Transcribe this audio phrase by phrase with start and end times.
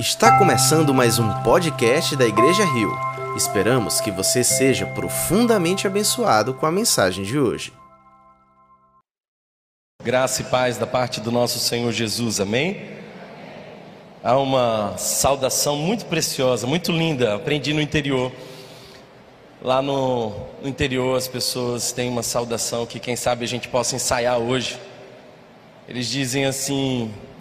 [0.00, 2.90] Está começando mais um podcast da Igreja Rio.
[3.36, 7.70] Esperamos que você seja profundamente abençoado com a mensagem de hoje.
[10.02, 12.80] Graça e paz da parte do nosso Senhor Jesus, amém?
[14.24, 18.32] Há uma saudação muito preciosa, muito linda, aprendi no interior.
[19.60, 20.32] Lá no,
[20.64, 24.80] interior as pessoas têm uma saudação que quem sabe a gente possa ensaiar hoje.
[25.86, 27.12] Eles dizem assim: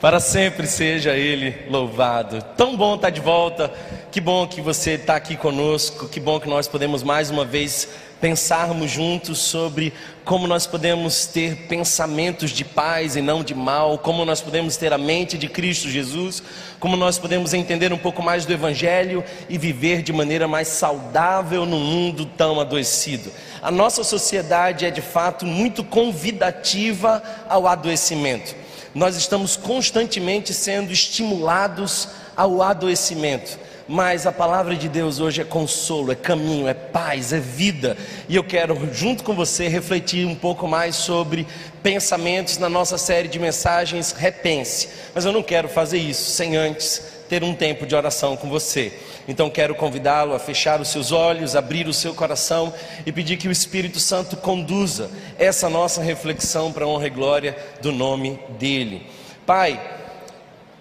[0.00, 2.42] Para sempre seja Ele louvado.
[2.54, 3.72] Tão bom estar de volta.
[4.12, 6.06] Que bom que você está aqui conosco.
[6.06, 7.88] Que bom que nós podemos mais uma vez
[8.20, 9.92] pensarmos juntos sobre
[10.24, 14.92] como nós podemos ter pensamentos de paz e não de mal, como nós podemos ter
[14.92, 16.42] a mente de Cristo Jesus,
[16.80, 21.64] como nós podemos entender um pouco mais do Evangelho e viver de maneira mais saudável
[21.64, 23.30] num mundo tão adoecido.
[23.62, 28.65] A nossa sociedade é de fato muito convidativa ao adoecimento.
[28.96, 33.58] Nós estamos constantemente sendo estimulados ao adoecimento
[33.88, 37.96] mas a palavra de Deus hoje é consolo, é caminho, é paz, é vida.
[38.28, 41.46] E eu quero, junto com você, refletir um pouco mais sobre
[41.84, 44.88] pensamentos na nossa série de mensagens Repense.
[45.14, 48.92] Mas eu não quero fazer isso sem antes ter um tempo de oração com você.
[49.28, 52.72] Então quero convidá-lo a fechar os seus olhos, abrir o seu coração
[53.04, 57.56] e pedir que o Espírito Santo conduza essa nossa reflexão para a honra e glória
[57.82, 59.06] do nome dele.
[59.44, 59.80] Pai,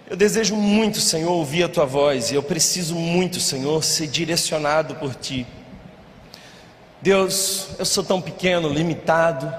[0.08, 4.96] eu desejo muito, Senhor, ouvir a tua voz e eu preciso muito, Senhor, ser direcionado
[4.96, 5.48] por ti.
[7.02, 9.52] Deus, eu sou tão pequeno, limitado,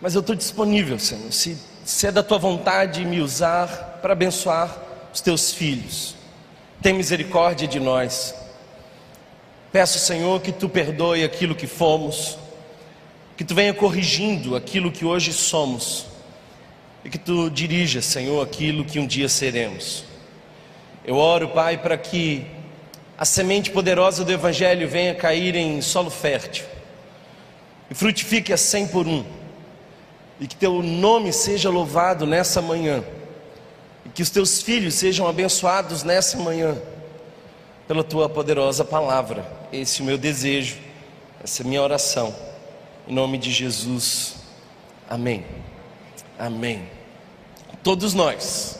[0.00, 1.32] mas eu estou disponível, Senhor.
[1.32, 4.76] Se, se é da tua vontade me usar para abençoar
[5.12, 6.14] os teus filhos,
[6.84, 8.34] tem misericórdia de nós.
[9.72, 12.36] Peço, Senhor, que tu perdoe aquilo que fomos,
[13.38, 16.04] que tu venha corrigindo aquilo que hoje somos
[17.02, 20.04] e que tu dirija, Senhor, aquilo que um dia seremos.
[21.06, 22.44] Eu oro, Pai, para que
[23.16, 26.66] a semente poderosa do Evangelho venha cair em solo fértil
[27.90, 29.24] e frutifique a cem por um,
[30.38, 33.02] e que teu nome seja louvado nessa manhã,
[34.14, 36.76] que os teus filhos sejam abençoados nessa manhã,
[37.88, 39.44] pela tua poderosa palavra.
[39.72, 40.76] Esse é o meu desejo,
[41.42, 42.34] essa é a minha oração,
[43.08, 44.36] em nome de Jesus.
[45.10, 45.44] Amém.
[46.38, 46.88] Amém.
[47.82, 48.78] Todos nós,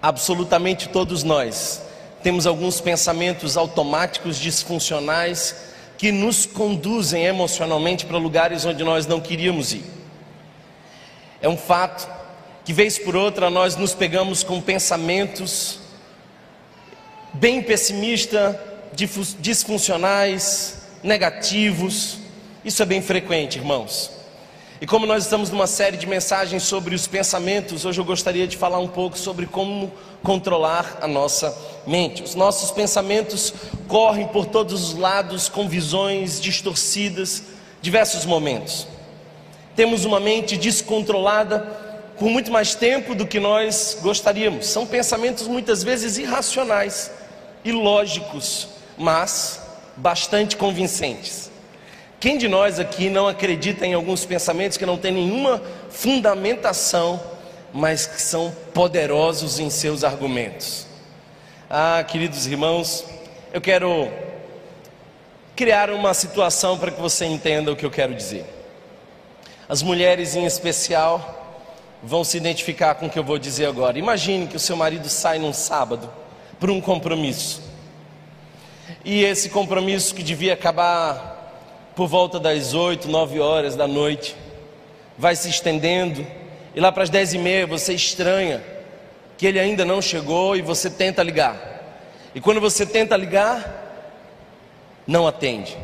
[0.00, 1.82] absolutamente todos nós,
[2.22, 5.56] temos alguns pensamentos automáticos disfuncionais
[5.98, 9.84] que nos conduzem emocionalmente para lugares onde nós não queríamos ir.
[11.40, 12.21] É um fato
[12.64, 15.80] que, vez por outra, nós nos pegamos com pensamentos
[17.32, 18.56] bem pessimistas,
[19.40, 22.18] disfuncionais, negativos.
[22.64, 24.10] Isso é bem frequente, irmãos.
[24.80, 28.56] E como nós estamos numa série de mensagens sobre os pensamentos, hoje eu gostaria de
[28.56, 29.92] falar um pouco sobre como
[30.22, 31.56] controlar a nossa
[31.86, 32.22] mente.
[32.22, 33.54] Os nossos pensamentos
[33.88, 37.44] correm por todos os lados com visões distorcidas,
[37.80, 38.86] diversos momentos.
[39.74, 41.81] Temos uma mente descontrolada
[42.18, 44.66] por muito mais tempo do que nós gostaríamos.
[44.66, 47.10] São pensamentos muitas vezes irracionais,
[47.64, 49.60] ilógicos, mas
[49.96, 51.50] bastante convincentes.
[52.20, 57.20] Quem de nós aqui não acredita em alguns pensamentos que não têm nenhuma fundamentação,
[57.72, 60.86] mas que são poderosos em seus argumentos?
[61.68, 63.04] Ah, queridos irmãos,
[63.52, 64.08] eu quero
[65.56, 68.44] criar uma situação para que você entenda o que eu quero dizer.
[69.68, 71.41] As mulheres em especial
[72.02, 73.98] vão se identificar com o que eu vou dizer agora.
[73.98, 76.10] Imagine que o seu marido sai num sábado
[76.58, 77.62] para um compromisso.
[79.04, 81.32] E esse compromisso que devia acabar
[81.94, 84.34] por volta das 8, 9 horas da noite,
[85.16, 86.26] vai se estendendo,
[86.74, 88.62] e lá para as 10 e meia você estranha
[89.36, 91.56] que ele ainda não chegou e você tenta ligar.
[92.34, 93.82] E quando você tenta ligar,
[95.06, 95.76] não atende,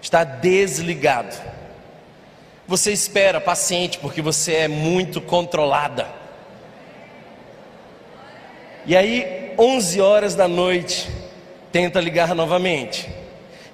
[0.00, 1.36] está desligado.
[2.70, 6.06] Você espera paciente porque você é muito controlada.
[8.86, 11.10] E aí, 11 horas da noite,
[11.72, 13.10] tenta ligar novamente.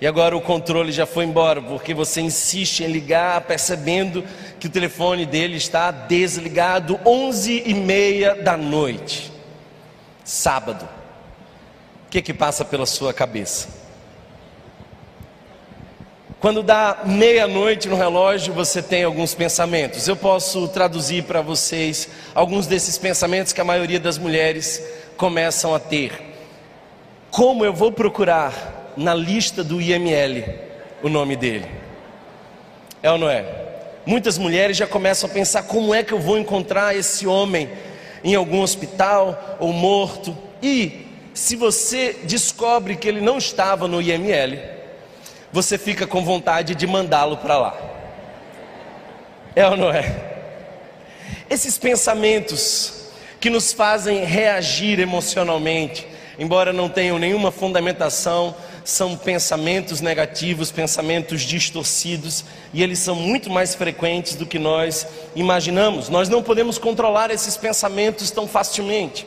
[0.01, 4.25] E agora o controle já foi embora, porque você insiste em ligar, percebendo
[4.59, 9.31] que o telefone dele está desligado, onze e meia da noite,
[10.25, 10.89] sábado.
[12.07, 13.86] O que que passa pela sua cabeça?
[16.39, 20.07] Quando dá meia-noite no relógio, você tem alguns pensamentos.
[20.07, 24.83] Eu posso traduzir para vocês alguns desses pensamentos que a maioria das mulheres
[25.17, 26.13] começam a ter.
[27.31, 30.45] Como eu vou procurar na lista do IML
[31.03, 31.71] o nome dele.
[33.03, 33.45] É ou não é?
[34.05, 37.71] Muitas mulheres já começam a pensar: como é que eu vou encontrar esse homem
[38.23, 40.37] em algum hospital ou morto?
[40.63, 44.76] E se você descobre que ele não estava no IML,
[45.57, 47.75] você fica com vontade de mandá-lo para lá.
[49.55, 50.15] É ou não é?
[51.49, 53.07] Esses pensamentos
[53.41, 56.07] que nos fazem reagir emocionalmente,
[56.39, 58.55] embora não tenham nenhuma fundamentação,
[58.85, 62.45] são pensamentos negativos, pensamentos distorcidos,
[62.75, 66.11] e eles são muito mais frequentes do que nós imaginamos.
[66.11, 69.27] Nós não podemos controlar esses pensamentos tão facilmente.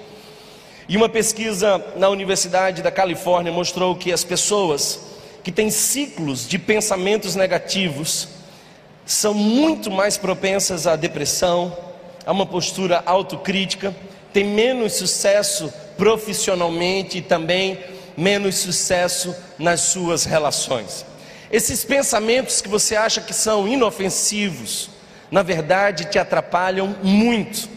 [0.87, 5.08] E uma pesquisa na Universidade da Califórnia mostrou que as pessoas
[5.43, 8.27] que têm ciclos de pensamentos negativos
[9.05, 11.75] são muito mais propensas à depressão,
[12.25, 13.95] a uma postura autocrítica,
[14.31, 17.79] têm menos sucesso profissionalmente e também
[18.15, 21.05] menos sucesso nas suas relações.
[21.51, 24.89] Esses pensamentos que você acha que são inofensivos,
[25.31, 27.67] na verdade te atrapalham muito.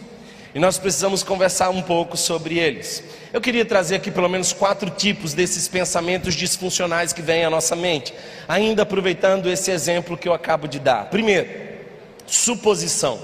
[0.53, 3.03] E nós precisamos conversar um pouco sobre eles.
[3.33, 7.75] Eu queria trazer aqui pelo menos quatro tipos desses pensamentos disfuncionais que vêm à nossa
[7.75, 8.13] mente,
[8.47, 11.09] ainda aproveitando esse exemplo que eu acabo de dar.
[11.09, 11.49] Primeiro,
[12.27, 13.19] suposição.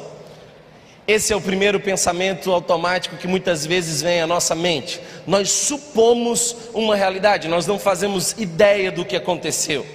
[1.07, 4.99] Esse é o primeiro pensamento automático que muitas vezes vem à nossa mente.
[5.25, 9.85] Nós supomos uma realidade, nós não fazemos ideia do que aconteceu.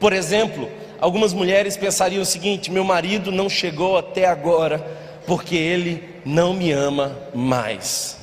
[0.00, 0.68] Por exemplo,
[1.00, 4.78] algumas mulheres pensariam o seguinte: meu marido não chegou até agora
[5.26, 8.16] porque ele não me ama mais.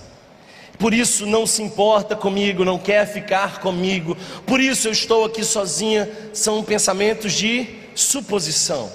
[0.77, 4.17] Por isso não se importa comigo, não quer ficar comigo.
[4.45, 6.11] Por isso eu estou aqui sozinha.
[6.33, 7.65] São pensamentos de
[7.95, 8.91] suposição.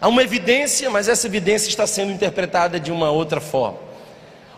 [0.00, 3.78] Há uma evidência, mas essa evidência está sendo interpretada de uma outra forma.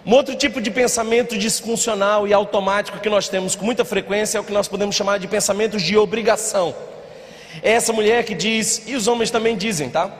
[0.04, 4.40] Um outro tipo de pensamento disfuncional e automático que nós temos com muita frequência é
[4.40, 6.74] o que nós podemos chamar de pensamentos de obrigação.
[7.62, 10.10] É essa mulher que diz, e os homens também dizem, tá?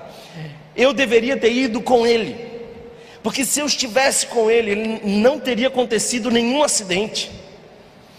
[0.74, 2.49] Eu deveria ter ido com ele,
[3.22, 7.30] porque se eu estivesse com ele, ele não teria acontecido nenhum acidente.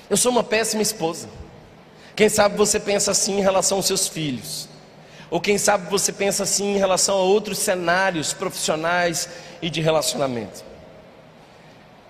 [0.10, 1.28] Eu sou uma péssima esposa.
[2.16, 4.70] Quem sabe você pensa assim em relação aos seus filhos.
[5.30, 9.30] Ou quem sabe você pensa assim em relação a outros cenários profissionais
[9.62, 10.64] e de relacionamento.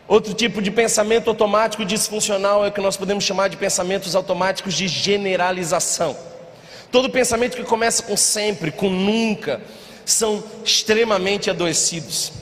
[0.08, 4.74] Outro tipo de pensamento automático disfuncional é o que nós podemos chamar de pensamentos automáticos
[4.74, 6.18] de generalização.
[6.92, 9.62] Todo pensamento que começa com sempre, com nunca,
[10.04, 12.41] são extremamente adoecidos.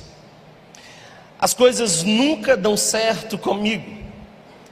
[1.39, 3.97] As coisas nunca dão certo comigo.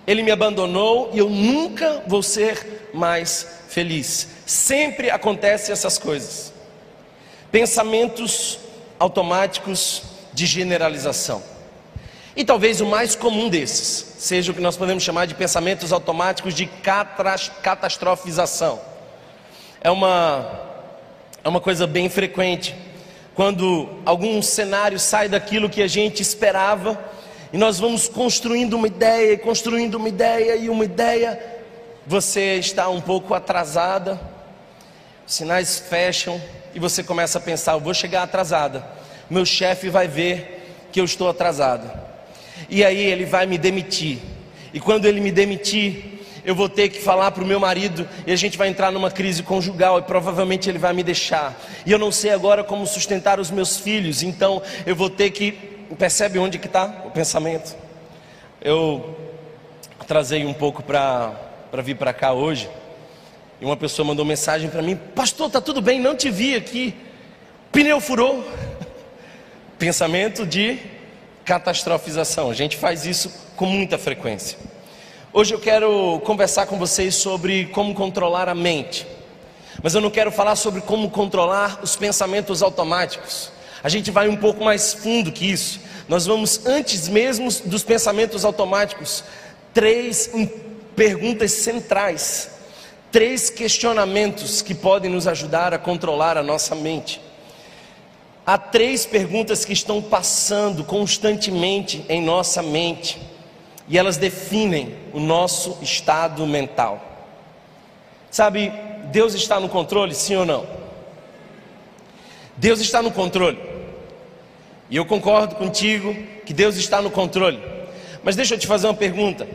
[0.06, 4.28] Ele me abandonou e eu nunca vou ser mais feliz.
[4.46, 6.54] Sempre acontecem essas coisas.
[7.52, 8.60] Pensamentos
[9.00, 10.04] automáticos
[10.34, 11.42] de generalização.
[12.36, 16.54] E talvez o mais comum desses seja o que nós podemos chamar de pensamentos automáticos
[16.54, 16.68] de
[17.64, 18.80] catastrofização.
[19.82, 20.60] É uma,
[21.44, 22.76] é uma coisa bem frequente.
[23.38, 27.00] Quando algum cenário sai daquilo que a gente esperava,
[27.54, 31.40] e nós vamos construindo uma ideia, e construindo uma ideia, e uma ideia,
[32.08, 34.20] você está um pouco atrasada,
[35.28, 36.42] sinais fecham
[36.74, 38.84] e você começa a pensar: eu vou chegar atrasada,
[39.30, 41.94] meu chefe vai ver que eu estou atrasada,
[42.68, 44.18] e aí ele vai me demitir,
[44.74, 46.17] e quando ele me demitir,
[46.48, 49.12] eu vou ter que falar para o meu marido e a gente vai entrar numa
[49.12, 51.54] crise conjugal e provavelmente ele vai me deixar.
[51.86, 55.52] E eu não sei agora como sustentar os meus filhos, então eu vou ter que.
[56.00, 57.76] Percebe onde que está o pensamento?
[58.62, 59.18] Eu
[60.08, 61.36] trazei um pouco para
[61.84, 62.70] vir para cá hoje.
[63.60, 66.96] E uma pessoa mandou mensagem para mim: Pastor, tá tudo bem, não te vi aqui.
[67.74, 68.42] Pneu furou.
[69.78, 70.80] Pensamento de
[71.44, 72.50] catastrofização.
[72.50, 74.77] A gente faz isso com muita frequência.
[75.40, 79.06] Hoje eu quero conversar com vocês sobre como controlar a mente.
[79.84, 83.52] Mas eu não quero falar sobre como controlar os pensamentos automáticos.
[83.84, 85.80] A gente vai um pouco mais fundo que isso.
[86.10, 89.24] Nós vamos antes mesmo dos pensamentos automáticos,
[89.76, 90.32] três
[90.96, 92.50] perguntas centrais
[93.12, 97.22] três questionamentos que podem nos ajudar a controlar a nossa mente.
[98.44, 103.27] Há três perguntas que estão passando constantemente em nossa mente
[103.88, 107.02] e elas definem o nosso estado mental.
[108.30, 108.72] Sabe,
[109.12, 110.68] Deus está no controle, sim ou não?
[112.58, 113.60] Deus está no controle.
[114.90, 116.14] E eu concordo contigo
[116.46, 117.62] que Deus está no controle.
[118.24, 119.48] Mas deixa eu te fazer uma pergunta.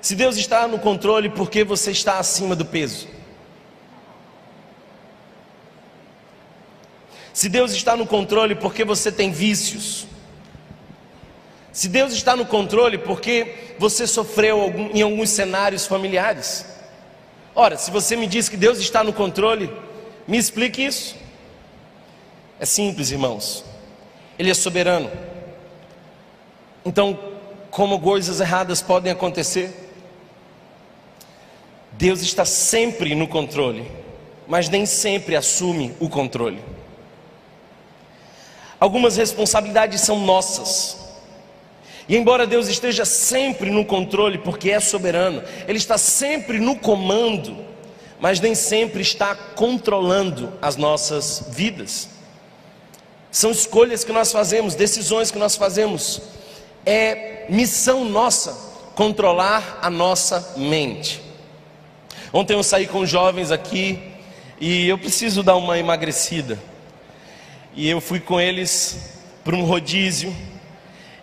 [0.00, 3.08] Se Deus está no controle, por que você está acima do peso?
[7.32, 10.06] Se Deus está no controle, por que você tem vícios?
[11.74, 16.64] Se Deus está no controle, por que você sofreu em alguns cenários familiares?
[17.52, 19.68] Ora, se você me diz que Deus está no controle,
[20.24, 21.16] me explique isso.
[22.60, 23.64] É simples, irmãos.
[24.38, 25.10] Ele é soberano.
[26.86, 27.18] Então,
[27.72, 29.90] como coisas erradas podem acontecer?
[31.90, 33.90] Deus está sempre no controle,
[34.46, 36.62] mas nem sempre assume o controle.
[38.78, 41.03] Algumas responsabilidades são nossas.
[42.08, 47.56] E embora Deus esteja sempre no controle, porque é soberano, Ele está sempre no comando,
[48.20, 52.08] mas nem sempre está controlando as nossas vidas.
[53.30, 56.22] São escolhas que nós fazemos, decisões que nós fazemos.
[56.86, 58.52] É missão nossa
[58.94, 61.20] controlar a nossa mente.
[62.32, 63.98] Ontem eu saí com jovens aqui
[64.60, 66.58] e eu preciso dar uma emagrecida.
[67.74, 70.34] E eu fui com eles para um rodízio.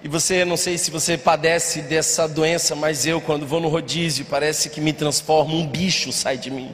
[0.03, 4.25] E você, não sei se você padece dessa doença, mas eu, quando vou no rodízio,
[4.25, 6.73] parece que me transforma, um bicho sai de mim.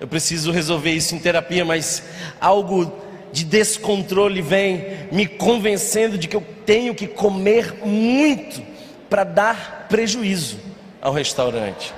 [0.00, 2.02] Eu preciso resolver isso em terapia, mas
[2.40, 2.90] algo
[3.32, 8.62] de descontrole vem me convencendo de que eu tenho que comer muito
[9.10, 10.58] para dar prejuízo
[11.02, 11.92] ao restaurante.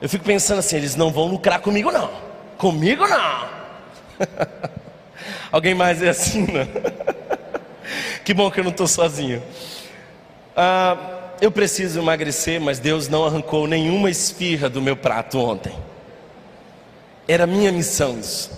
[0.00, 2.10] Eu fico pensando assim: eles não vão lucrar comigo, não.
[2.56, 3.48] Comigo, não.
[5.52, 7.35] Alguém mais é assim, não?
[8.26, 9.40] Que bom que eu não estou sozinho.
[10.56, 10.96] Ah,
[11.40, 15.72] eu preciso emagrecer, mas Deus não arrancou nenhuma esfirra do meu prato ontem.
[17.28, 18.50] Era minha missão isso.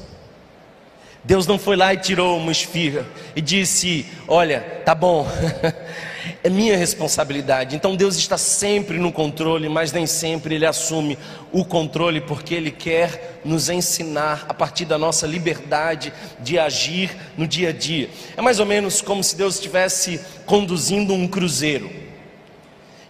[1.23, 3.05] Deus não foi lá e tirou uma esfirra
[3.37, 5.29] e disse: Olha, tá bom,
[6.43, 7.77] é minha responsabilidade.
[7.77, 11.19] Então Deus está sempre no controle, mas nem sempre Ele assume
[11.53, 17.47] o controle, porque Ele quer nos ensinar a partir da nossa liberdade de agir no
[17.47, 18.11] dia a dia.
[18.37, 21.91] É mais ou menos como se Deus estivesse conduzindo um cruzeiro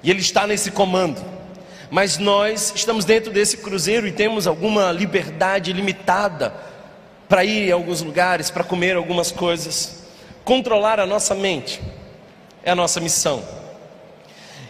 [0.02, 1.22] e Ele está nesse comando.
[1.90, 6.54] Mas nós estamos dentro desse cruzeiro e temos alguma liberdade limitada
[7.28, 10.04] para ir em alguns lugares, para comer algumas coisas.
[10.44, 11.80] Controlar a nossa mente
[12.68, 13.42] é a nossa missão.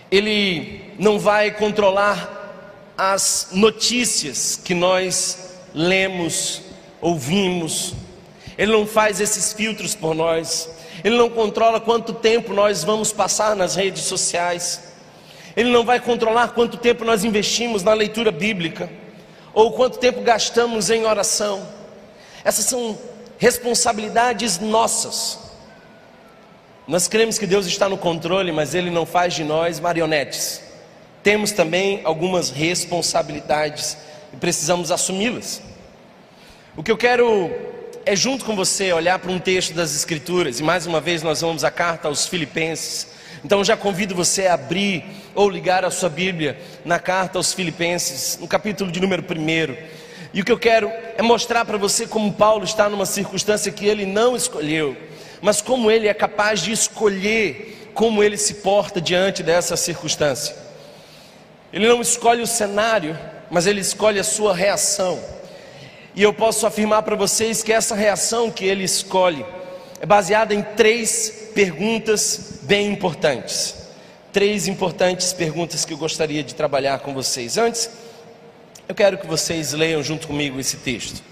[0.08, 6.62] Ele não vai controlar as notícias que nós lemos,
[7.00, 7.94] ouvimos.
[8.56, 10.70] Ele não faz esses filtros por nós.
[11.02, 14.94] Ele não controla quanto tempo nós vamos passar nas redes sociais.
[15.56, 18.88] Ele não vai controlar quanto tempo nós investimos na leitura bíblica
[19.52, 21.66] ou quanto tempo gastamos em oração.
[22.44, 22.96] Essas são
[23.38, 25.47] responsabilidades nossas.
[26.88, 30.62] Nós cremos que Deus está no controle, mas Ele não faz de nós marionetes.
[31.22, 33.98] Temos também algumas responsabilidades
[34.32, 35.60] e precisamos assumi-las.
[36.74, 37.50] O que eu quero
[38.06, 41.42] é, junto com você, olhar para um texto das Escrituras, e mais uma vez nós
[41.42, 43.08] vamos à carta aos Filipenses.
[43.44, 45.04] Então já convido você a abrir
[45.34, 49.76] ou ligar a sua Bíblia na carta aos Filipenses, no capítulo de número 1.
[50.32, 53.84] E o que eu quero é mostrar para você como Paulo está numa circunstância que
[53.84, 54.96] ele não escolheu,
[55.40, 60.54] mas como ele é capaz de escolher como ele se porta diante dessa circunstância.
[61.72, 63.18] Ele não escolhe o cenário,
[63.50, 65.18] mas ele escolhe a sua reação.
[66.14, 69.44] E eu posso afirmar para vocês que essa reação que ele escolhe
[70.00, 73.74] é baseada em três perguntas bem importantes.
[74.32, 77.58] Três importantes perguntas que eu gostaria de trabalhar com vocês.
[77.58, 77.90] Antes,
[78.88, 81.22] eu quero que vocês leiam junto comigo esse texto.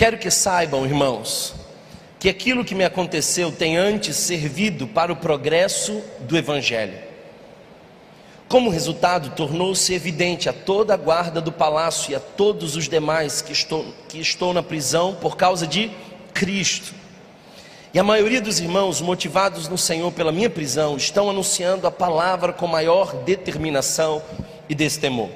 [0.00, 1.54] Quero que saibam, irmãos,
[2.18, 6.98] que aquilo que me aconteceu tem antes servido para o progresso do Evangelho.
[8.48, 13.42] Como resultado, tornou-se evidente a toda a guarda do palácio e a todos os demais
[13.42, 15.90] que estou, que estou na prisão por causa de
[16.32, 16.94] Cristo.
[17.92, 22.54] E a maioria dos irmãos, motivados no Senhor pela minha prisão, estão anunciando a palavra
[22.54, 24.22] com maior determinação
[24.66, 25.28] e destemor.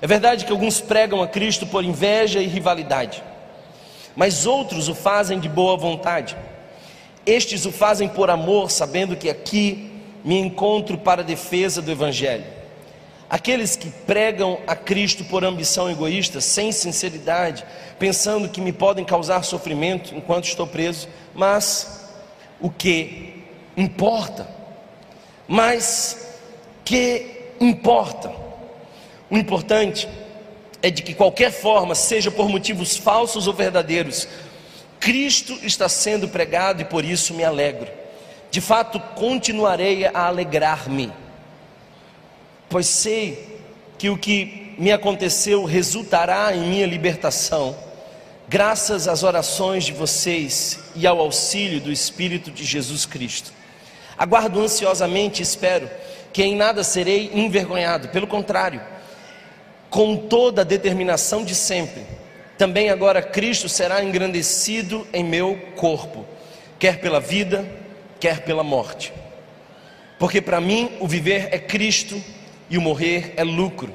[0.00, 3.24] É verdade que alguns pregam a Cristo por inveja e rivalidade,
[4.16, 6.34] mas outros o fazem de boa vontade.
[7.26, 9.92] Estes o fazem por amor, sabendo que aqui
[10.24, 12.44] me encontro para a defesa do Evangelho.
[13.28, 17.64] Aqueles que pregam a Cristo por ambição egoísta, sem sinceridade,
[17.98, 22.08] pensando que me podem causar sofrimento enquanto estou preso, mas
[22.60, 23.44] o que
[23.76, 24.48] importa?
[25.46, 26.38] Mas
[26.84, 28.32] que importa.
[29.28, 30.25] O importante é
[30.90, 34.28] de que qualquer forma, seja por motivos falsos ou verdadeiros,
[35.00, 37.88] Cristo está sendo pregado e por isso me alegro.
[38.50, 41.12] De fato, continuarei a alegrar-me,
[42.68, 43.60] pois sei
[43.98, 47.76] que o que me aconteceu resultará em minha libertação,
[48.48, 53.52] graças às orações de vocês e ao auxílio do Espírito de Jesus Cristo.
[54.16, 55.90] Aguardo ansiosamente e espero
[56.32, 58.80] que em nada serei envergonhado, pelo contrário,
[59.90, 62.02] com toda a determinação de sempre,
[62.58, 66.24] também agora Cristo será engrandecido em meu corpo,
[66.78, 67.66] quer pela vida,
[68.18, 69.12] quer pela morte.
[70.18, 72.22] Porque para mim o viver é Cristo
[72.70, 73.92] e o morrer é lucro.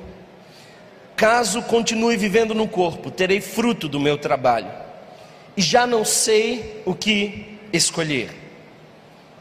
[1.16, 4.72] Caso continue vivendo no corpo, terei fruto do meu trabalho,
[5.56, 8.41] e já não sei o que escolher.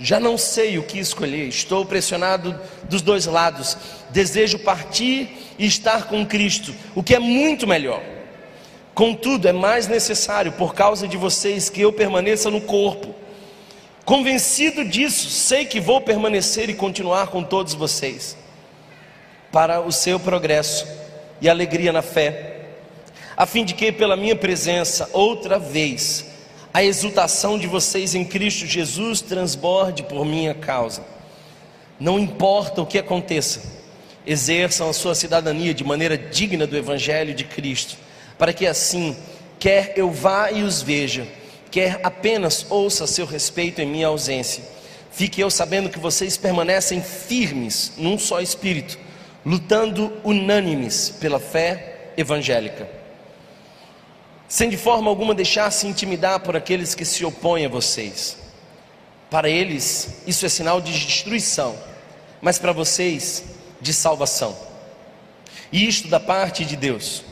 [0.00, 3.76] Já não sei o que escolher, estou pressionado dos dois lados.
[4.08, 5.28] Desejo partir
[5.58, 8.02] e estar com Cristo, o que é muito melhor.
[8.94, 13.14] Contudo, é mais necessário, por causa de vocês, que eu permaneça no corpo.
[14.06, 18.36] Convencido disso, sei que vou permanecer e continuar com todos vocês,
[19.52, 20.86] para o seu progresso
[21.42, 22.68] e alegria na fé,
[23.36, 26.29] a fim de que, pela minha presença, outra vez,
[26.72, 31.04] a exultação de vocês em Cristo Jesus transborde por minha causa.
[31.98, 33.60] Não importa o que aconteça,
[34.24, 37.96] exerçam a sua cidadania de maneira digna do Evangelho de Cristo,
[38.38, 39.16] para que assim,
[39.58, 41.26] quer eu vá e os veja,
[41.70, 44.62] quer apenas ouça seu respeito em minha ausência,
[45.10, 48.96] fique eu sabendo que vocês permanecem firmes num só espírito,
[49.44, 52.99] lutando unânimes pela fé evangélica
[54.50, 58.36] sem de forma alguma deixar-se intimidar por aqueles que se opõem a vocês.
[59.30, 61.76] Para eles, isso é sinal de destruição,
[62.42, 63.44] mas para vocês,
[63.80, 64.58] de salvação.
[65.70, 67.22] E isto da parte de Deus,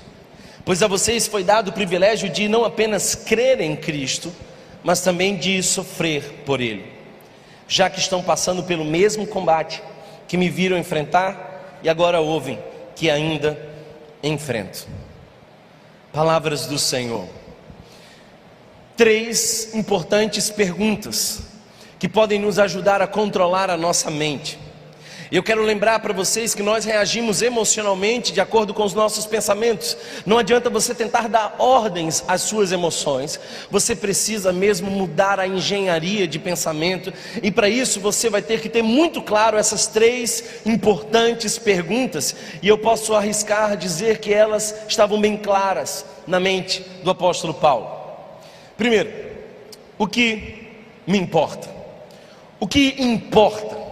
[0.65, 4.33] pois a vocês foi dado o privilégio de não apenas crer em Cristo,
[4.85, 6.87] mas também de sofrer por Ele,
[7.67, 9.83] já que estão passando pelo mesmo combate
[10.29, 12.61] que me viram enfrentar e agora ouvem
[12.95, 13.59] que ainda
[14.23, 14.87] enfrento.
[16.19, 17.29] Palavras do Senhor.
[18.97, 21.43] Três importantes perguntas
[21.97, 24.59] que podem nos ajudar a controlar a nossa mente.
[25.30, 29.94] Eu quero lembrar para vocês que nós reagimos emocionalmente de acordo com os nossos pensamentos.
[30.25, 33.38] Não adianta você tentar dar ordens às suas emoções.
[33.71, 37.12] Você precisa mesmo mudar a engenharia de pensamento.
[37.43, 42.34] E para isso você vai ter que ter muito claro essas três importantes perguntas.
[42.62, 47.86] E eu posso arriscar dizer que elas estavam bem claras na mente do apóstolo Paulo.
[48.78, 49.12] Primeiro,
[49.99, 50.69] o que
[51.06, 51.69] me importa?
[52.58, 53.88] O que importa?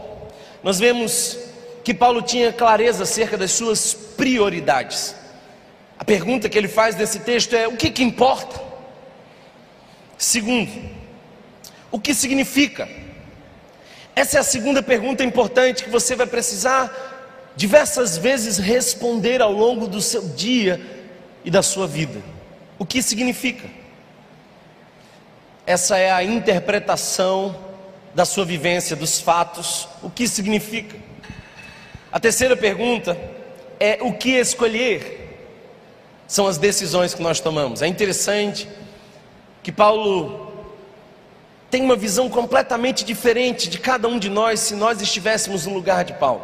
[0.67, 1.39] Nós vemos
[1.85, 5.15] que Paulo tinha clareza acerca das suas prioridades.
[5.97, 8.61] A pergunta que ele faz nesse texto é: o que, que importa?
[10.19, 10.69] Segundo,
[11.89, 12.89] o que significa?
[14.17, 19.87] Essa é a segunda pergunta importante que você vai precisar diversas vezes responder ao longo
[19.87, 20.81] do seu dia
[21.45, 22.21] e da sua vida.
[22.77, 23.69] O que significa?
[25.65, 27.66] Essa é a interpretação
[28.17, 30.97] da sua vivência, dos fatos, o que significa.
[32.11, 33.15] A terceira pergunta
[33.79, 35.39] é o que escolher.
[36.27, 37.83] São as decisões que nós tomamos.
[37.83, 38.67] É interessante
[39.63, 40.51] que Paulo
[41.71, 46.03] tem uma visão completamente diferente de cada um de nós se nós estivéssemos no lugar
[46.03, 46.41] de Paulo.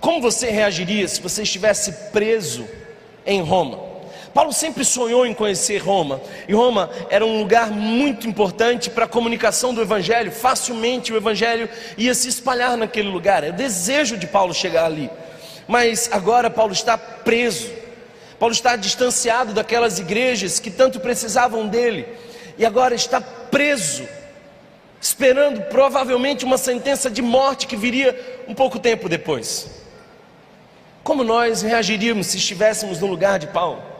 [0.00, 2.66] Como você reagiria se você estivesse preso
[3.26, 3.85] em Roma?
[4.36, 9.08] Paulo sempre sonhou em conhecer Roma, e Roma era um lugar muito importante para a
[9.08, 14.26] comunicação do Evangelho, facilmente o Evangelho ia se espalhar naquele lugar, é o desejo de
[14.26, 15.08] Paulo chegar ali,
[15.66, 17.70] mas agora Paulo está preso,
[18.38, 22.06] Paulo está distanciado daquelas igrejas que tanto precisavam dele,
[22.58, 24.06] e agora está preso,
[25.00, 29.66] esperando provavelmente uma sentença de morte que viria um pouco tempo depois.
[31.02, 33.95] Como nós reagiríamos se estivéssemos no lugar de Paulo?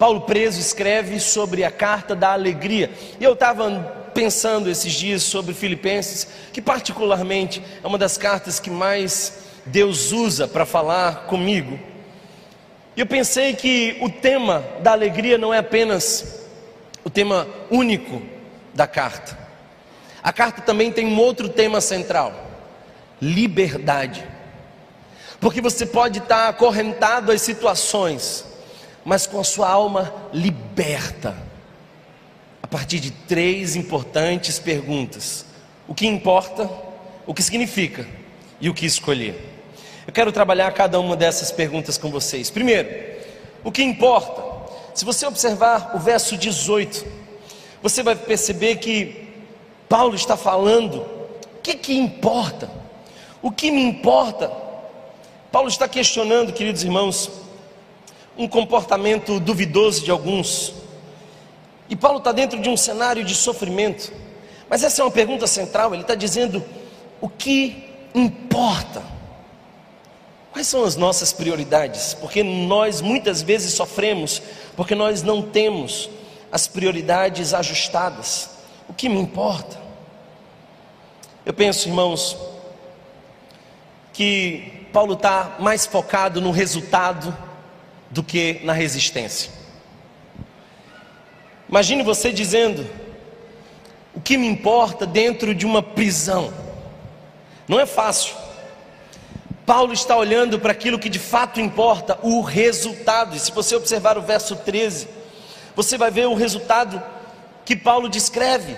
[0.00, 2.90] Paulo preso escreve sobre a carta da alegria.
[3.20, 3.70] E eu estava
[4.14, 10.48] pensando esses dias sobre Filipenses, que particularmente é uma das cartas que mais Deus usa
[10.48, 11.78] para falar comigo.
[12.96, 16.46] E eu pensei que o tema da alegria não é apenas
[17.04, 18.22] o tema único
[18.72, 19.38] da carta.
[20.22, 22.32] A carta também tem um outro tema central:
[23.20, 24.26] liberdade.
[25.38, 28.46] Porque você pode estar acorrentado às situações,
[29.10, 31.36] mas com a sua alma liberta.
[32.62, 35.44] A partir de três importantes perguntas:
[35.88, 36.70] o que importa,
[37.26, 38.06] o que significa
[38.60, 39.34] e o que escolher.
[40.06, 42.50] Eu quero trabalhar cada uma dessas perguntas com vocês.
[42.50, 42.88] Primeiro,
[43.64, 44.44] o que importa?
[44.94, 47.04] Se você observar o verso 18,
[47.82, 49.28] você vai perceber que
[49.88, 52.70] Paulo está falando: o que, que importa?
[53.42, 54.52] O que me importa?
[55.50, 57.39] Paulo está questionando, queridos irmãos,
[58.40, 60.72] um comportamento duvidoso de alguns.
[61.90, 64.10] E Paulo está dentro de um cenário de sofrimento.
[64.66, 65.92] Mas essa é uma pergunta central.
[65.92, 66.64] Ele está dizendo:
[67.20, 69.02] o que importa?
[70.52, 72.14] Quais são as nossas prioridades?
[72.14, 74.42] Porque nós muitas vezes sofremos
[74.74, 76.08] porque nós não temos
[76.50, 78.50] as prioridades ajustadas.
[78.88, 79.78] O que me importa?
[81.44, 82.38] Eu penso, irmãos,
[84.14, 87.36] que Paulo está mais focado no resultado
[88.10, 89.50] do que na resistência.
[91.68, 92.86] Imagine você dizendo:
[94.14, 96.52] o que me importa dentro de uma prisão.
[97.68, 98.34] Não é fácil.
[99.64, 103.36] Paulo está olhando para aquilo que de fato importa, o resultado.
[103.36, 105.06] E se você observar o verso 13,
[105.76, 107.00] você vai ver o resultado
[107.64, 108.76] que Paulo descreve.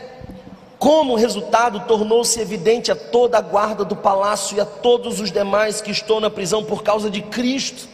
[0.78, 5.80] Como resultado tornou-se evidente a toda a guarda do palácio e a todos os demais
[5.80, 7.88] que estão na prisão por causa de Cristo.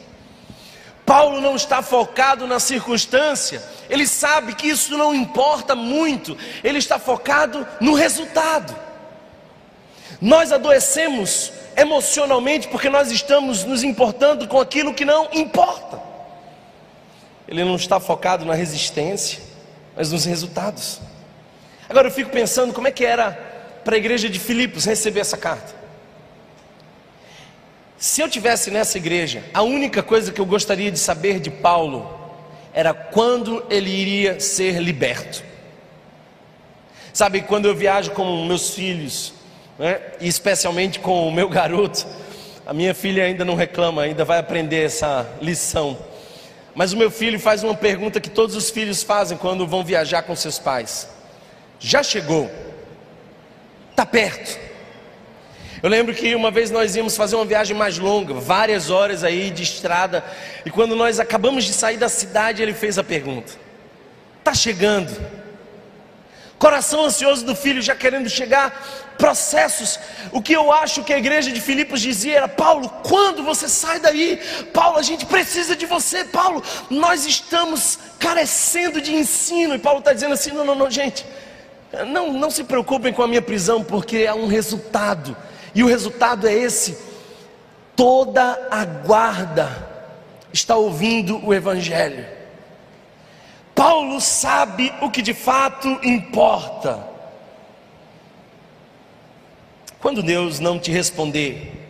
[1.08, 6.98] Paulo não está focado na circunstância, ele sabe que isso não importa muito, ele está
[6.98, 8.76] focado no resultado.
[10.20, 15.98] Nós adoecemos emocionalmente porque nós estamos nos importando com aquilo que não importa.
[17.48, 19.40] Ele não está focado na resistência,
[19.96, 21.00] mas nos resultados.
[21.88, 23.30] Agora eu fico pensando como é que era
[23.82, 25.74] para a igreja de Filipos receber essa carta.
[27.98, 32.08] Se eu tivesse nessa igreja, a única coisa que eu gostaria de saber de Paulo
[32.72, 35.42] era quando ele iria ser liberto.
[37.12, 39.34] Sabe, quando eu viajo com meus filhos,
[39.76, 42.06] né, e especialmente com o meu garoto,
[42.64, 45.98] a minha filha ainda não reclama, ainda vai aprender essa lição.
[46.76, 50.22] Mas o meu filho faz uma pergunta que todos os filhos fazem quando vão viajar
[50.22, 51.08] com seus pais:
[51.80, 52.48] Já chegou?
[53.90, 54.67] Está perto?
[55.80, 59.50] Eu lembro que uma vez nós íamos fazer uma viagem mais longa, várias horas aí
[59.50, 60.24] de estrada,
[60.64, 63.52] e quando nós acabamos de sair da cidade, ele fez a pergunta:
[64.40, 65.14] Está chegando?
[66.58, 70.00] Coração ansioso do filho já querendo chegar, processos.
[70.32, 74.00] O que eu acho que a igreja de Filipos dizia era: Paulo, quando você sai
[74.00, 74.40] daí?
[74.72, 76.24] Paulo, a gente precisa de você.
[76.24, 76.60] Paulo,
[76.90, 79.76] nós estamos carecendo de ensino.
[79.76, 81.24] E Paulo está dizendo assim: não, não, não, gente,
[82.08, 85.36] não, não se preocupem com a minha prisão, porque há um resultado
[85.78, 86.98] e o resultado é esse:
[87.94, 89.88] toda a guarda
[90.52, 92.26] está ouvindo o Evangelho.
[93.76, 97.06] Paulo sabe o que de fato importa.
[100.00, 101.88] Quando Deus não te responder,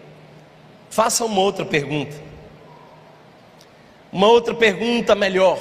[0.90, 2.14] faça uma outra pergunta.
[4.12, 5.58] Uma outra pergunta melhor.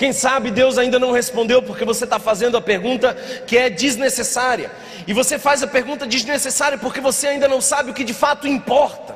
[0.00, 3.12] Quem sabe Deus ainda não respondeu porque você está fazendo a pergunta
[3.46, 4.72] que é desnecessária.
[5.06, 8.48] E você faz a pergunta desnecessária porque você ainda não sabe o que de fato
[8.48, 9.14] importa.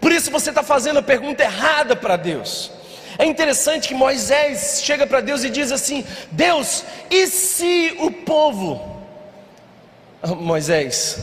[0.00, 2.72] Por isso você está fazendo a pergunta errada para Deus.
[3.18, 9.04] É interessante que Moisés chega para Deus e diz assim: Deus, e se o povo.
[10.24, 11.18] Moisés,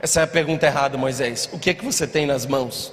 [0.00, 1.46] essa é a pergunta errada, Moisés.
[1.52, 2.90] O que é que você tem nas mãos?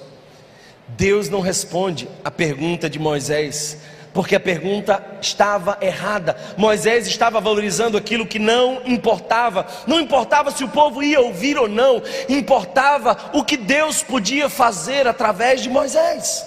[0.90, 3.78] Deus não responde a pergunta de Moisés
[4.14, 6.36] porque a pergunta estava errada.
[6.58, 9.68] Moisés estava valorizando aquilo que não importava.
[9.86, 15.08] Não importava se o povo ia ouvir ou não, importava o que Deus podia fazer
[15.08, 16.46] através de Moisés.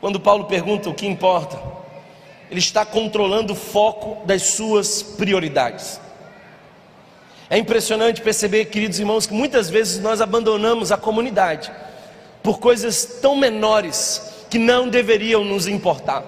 [0.00, 1.60] Quando Paulo pergunta o que importa,
[2.50, 6.00] ele está controlando o foco das suas prioridades.
[7.48, 11.70] É impressionante perceber, queridos irmãos, que muitas vezes nós abandonamos a comunidade
[12.42, 16.24] por coisas tão menores que não deveriam nos importar.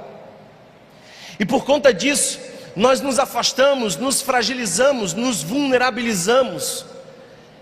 [1.38, 2.38] E por conta disso,
[2.74, 6.84] nós nos afastamos, nos fragilizamos, nos vulnerabilizamos,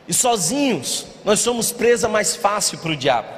[0.08, 3.28] e sozinhos nós somos presa mais fácil para o diabo.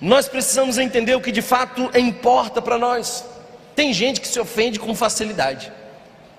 [0.00, 3.24] Nós precisamos entender o que de fato importa para nós.
[3.74, 5.70] Tem gente que se ofende com facilidade.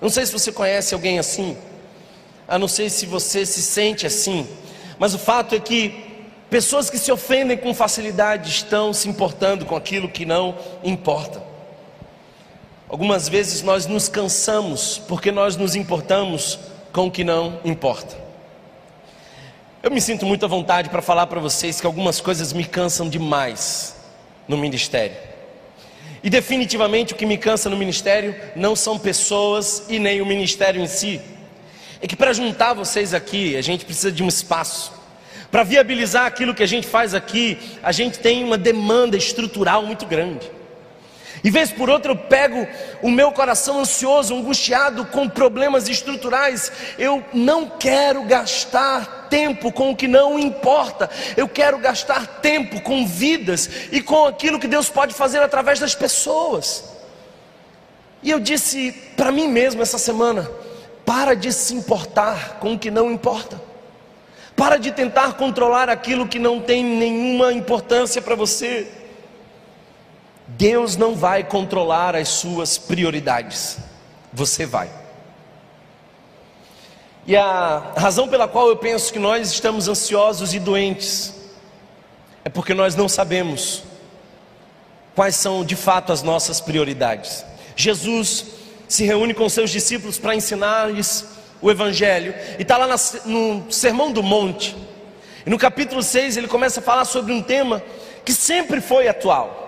[0.00, 1.56] Não sei se você conhece alguém assim,
[2.48, 4.48] a não sei se você se sente assim,
[4.98, 6.11] mas o fato é que
[6.52, 11.42] Pessoas que se ofendem com facilidade estão se importando com aquilo que não importa.
[12.90, 16.58] Algumas vezes nós nos cansamos porque nós nos importamos
[16.92, 18.18] com o que não importa.
[19.82, 23.08] Eu me sinto muito à vontade para falar para vocês que algumas coisas me cansam
[23.08, 23.96] demais
[24.46, 25.16] no ministério.
[26.22, 30.82] E definitivamente o que me cansa no ministério não são pessoas e nem o ministério
[30.82, 31.18] em si.
[31.98, 35.00] É que para juntar vocês aqui, a gente precisa de um espaço.
[35.52, 40.06] Para viabilizar aquilo que a gente faz aqui, a gente tem uma demanda estrutural muito
[40.06, 40.50] grande.
[41.44, 42.66] E vez por outra eu pego
[43.02, 46.72] o meu coração ansioso, angustiado com problemas estruturais.
[46.98, 51.10] Eu não quero gastar tempo com o que não importa.
[51.36, 55.94] Eu quero gastar tempo com vidas e com aquilo que Deus pode fazer através das
[55.94, 56.96] pessoas.
[58.22, 60.50] E eu disse para mim mesmo essa semana:
[61.04, 63.71] para de se importar com o que não importa.
[64.56, 68.88] Para de tentar controlar aquilo que não tem nenhuma importância para você.
[70.46, 73.78] Deus não vai controlar as suas prioridades,
[74.32, 74.90] você vai.
[77.26, 81.34] E a razão pela qual eu penso que nós estamos ansiosos e doentes
[82.44, 83.84] é porque nós não sabemos
[85.14, 87.44] quais são de fato as nossas prioridades.
[87.76, 88.46] Jesus
[88.88, 91.26] se reúne com seus discípulos para ensinar-lhes
[91.62, 92.94] o Evangelho, e está lá
[93.24, 94.76] no Sermão do Monte,
[95.46, 97.82] e no capítulo 6 ele começa a falar sobre um tema
[98.24, 99.60] que sempre foi atual.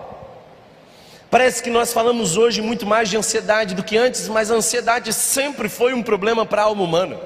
[1.30, 5.12] Parece que nós falamos hoje muito mais de ansiedade do que antes, mas a ansiedade
[5.12, 7.18] sempre foi um problema para a alma humana.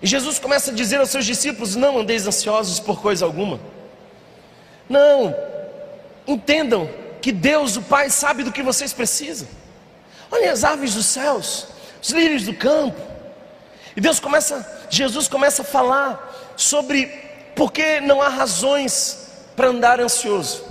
[0.00, 3.60] E Jesus começa a dizer aos seus discípulos: Não andeis ansiosos por coisa alguma.
[4.88, 5.34] Não,
[6.26, 6.88] entendam
[7.20, 9.46] que Deus, o Pai, sabe do que vocês precisam.
[10.30, 11.66] Olhem as aves dos céus,
[12.02, 13.11] os lírios do campo.
[13.96, 17.06] E Deus começa, Jesus começa a falar sobre
[17.54, 20.64] por que não há razões para andar ansioso.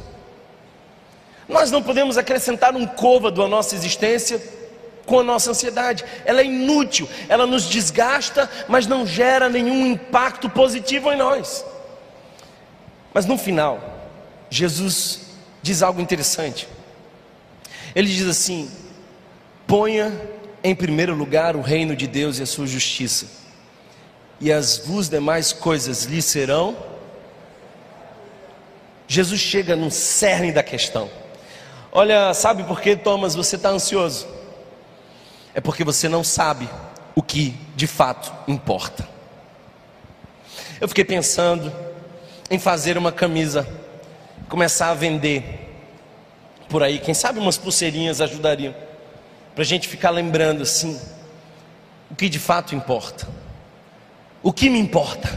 [1.48, 4.42] Nós não podemos acrescentar um côvado à nossa existência
[5.06, 6.06] com a nossa ansiedade.
[6.26, 11.66] Ela é inútil, ela nos desgasta, mas não gera nenhum impacto positivo em nós.
[13.14, 13.80] Mas no final,
[14.50, 15.22] Jesus
[15.62, 16.68] diz algo interessante.
[17.94, 18.72] Ele diz assim:
[19.68, 20.12] ponha
[20.64, 23.28] em primeiro lugar o reino de Deus e a sua justiça,
[24.40, 26.76] e as duas demais coisas lhe serão.
[29.08, 31.10] Jesus chega no cerne da questão.
[31.92, 34.28] Olha, sabe por que, Thomas, você está ansioso?
[35.54, 36.70] É porque você não sabe
[37.14, 39.08] o que de fato importa.
[40.80, 41.72] Eu fiquei pensando
[42.50, 43.68] em fazer uma camisa
[44.48, 45.70] começar a vender
[46.68, 47.00] por aí.
[47.00, 48.74] Quem sabe umas pulseirinhas ajudariam.
[49.54, 51.00] Para a gente ficar lembrando assim,
[52.10, 53.28] o que de fato importa.
[54.42, 55.30] O que me importa.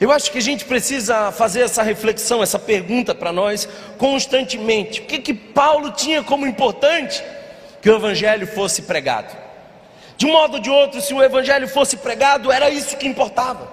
[0.00, 5.02] Eu acho que a gente precisa fazer essa reflexão, essa pergunta para nós constantemente.
[5.02, 7.22] O que que Paulo tinha como importante
[7.82, 9.36] que o evangelho fosse pregado?
[10.16, 13.70] De um modo ou de outro, se o evangelho fosse pregado, era isso que importava.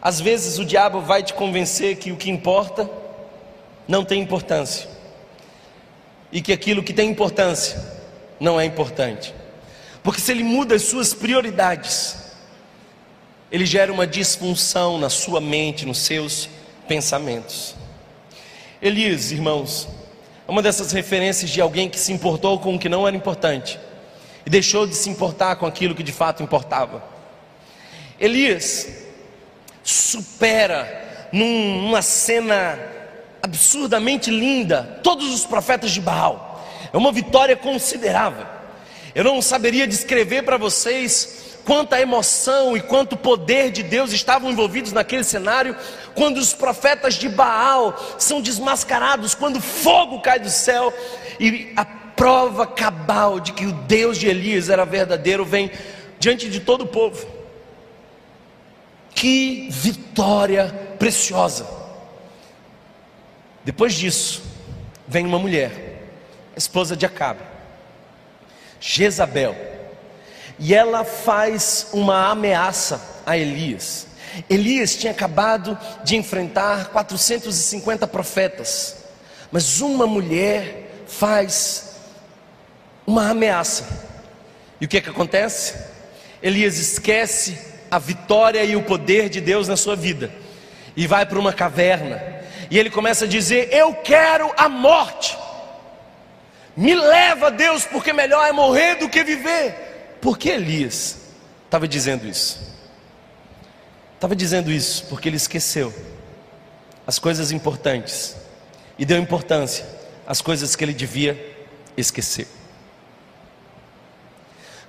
[0.00, 2.88] Às vezes o diabo vai te convencer que o que importa
[3.86, 4.88] não tem importância,
[6.36, 7.82] e que aquilo que tem importância
[8.38, 9.34] não é importante,
[10.02, 12.14] porque se ele muda as suas prioridades,
[13.50, 16.46] ele gera uma disfunção na sua mente, nos seus
[16.86, 17.74] pensamentos.
[18.82, 19.88] Elias, irmãos,
[20.46, 23.80] é uma dessas referências de alguém que se importou com o que não era importante
[24.44, 27.02] e deixou de se importar com aquilo que de fato importava.
[28.20, 28.86] Elias
[29.82, 32.78] supera num, numa cena
[33.46, 36.64] absurdamente linda todos os profetas de Baal.
[36.92, 38.44] É uma vitória considerável.
[39.14, 44.92] Eu não saberia descrever para vocês quanta emoção e quanto poder de Deus estavam envolvidos
[44.92, 45.76] naquele cenário,
[46.14, 50.92] quando os profetas de Baal são desmascarados, quando fogo cai do céu
[51.40, 55.70] e a prova cabal de que o Deus de Elias era verdadeiro vem
[56.18, 57.26] diante de todo o povo.
[59.14, 61.85] Que vitória preciosa.
[63.66, 64.44] Depois disso,
[65.08, 65.72] vem uma mulher,
[66.56, 67.40] esposa de Acabe,
[68.78, 69.56] Jezabel,
[70.56, 74.06] e ela faz uma ameaça a Elias.
[74.48, 78.98] Elias tinha acabado de enfrentar 450 profetas,
[79.50, 81.96] mas uma mulher faz
[83.04, 83.84] uma ameaça.
[84.80, 85.74] E o que é que acontece?
[86.40, 87.58] Elias esquece
[87.90, 90.30] a vitória e o poder de Deus na sua vida,
[90.96, 92.35] e vai para uma caverna,
[92.70, 95.36] e ele começa a dizer: Eu quero a morte,
[96.76, 100.18] me leva, Deus, porque melhor é morrer do que viver.
[100.20, 101.18] Por que Elias
[101.64, 102.74] estava dizendo isso?
[104.14, 105.94] Estava dizendo isso porque ele esqueceu
[107.06, 108.36] as coisas importantes
[108.98, 109.86] e deu importância
[110.26, 111.56] às coisas que ele devia
[111.96, 112.48] esquecer.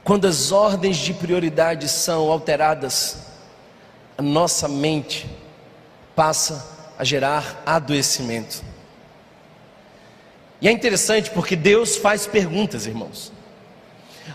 [0.03, 3.27] Quando as ordens de prioridade são alteradas,
[4.17, 5.29] a nossa mente
[6.15, 8.63] passa a gerar adoecimento.
[10.59, 13.31] E é interessante porque Deus faz perguntas, irmãos.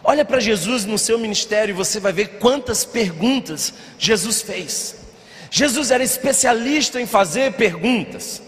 [0.05, 4.97] Olha para Jesus no seu ministério e você vai ver quantas perguntas Jesus fez.
[5.51, 8.41] Jesus era especialista em fazer perguntas.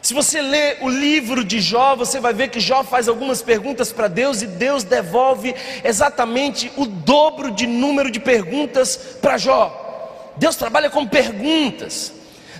[0.00, 3.92] Se você ler o livro de Jó, você vai ver que Jó faz algumas perguntas
[3.92, 10.32] para Deus e Deus devolve exatamente o dobro de número de perguntas para Jó.
[10.36, 12.12] Deus trabalha com perguntas.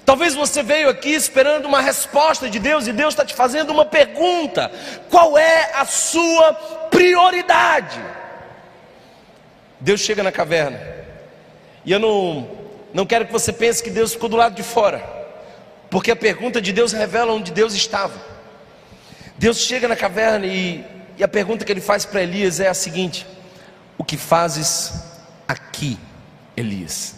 [0.09, 3.85] Talvez você veio aqui esperando uma resposta de Deus e Deus está te fazendo uma
[3.85, 4.73] pergunta:
[5.11, 6.55] qual é a sua
[6.91, 8.01] prioridade?
[9.79, 10.81] Deus chega na caverna,
[11.85, 12.49] e eu não
[12.95, 15.05] Não quero que você pense que Deus ficou do lado de fora,
[15.91, 18.19] porque a pergunta de Deus revela onde Deus estava.
[19.37, 20.83] Deus chega na caverna e,
[21.19, 23.27] e a pergunta que ele faz para Elias é a seguinte:
[23.99, 24.91] O que fazes
[25.47, 25.99] aqui,
[26.57, 27.15] Elias?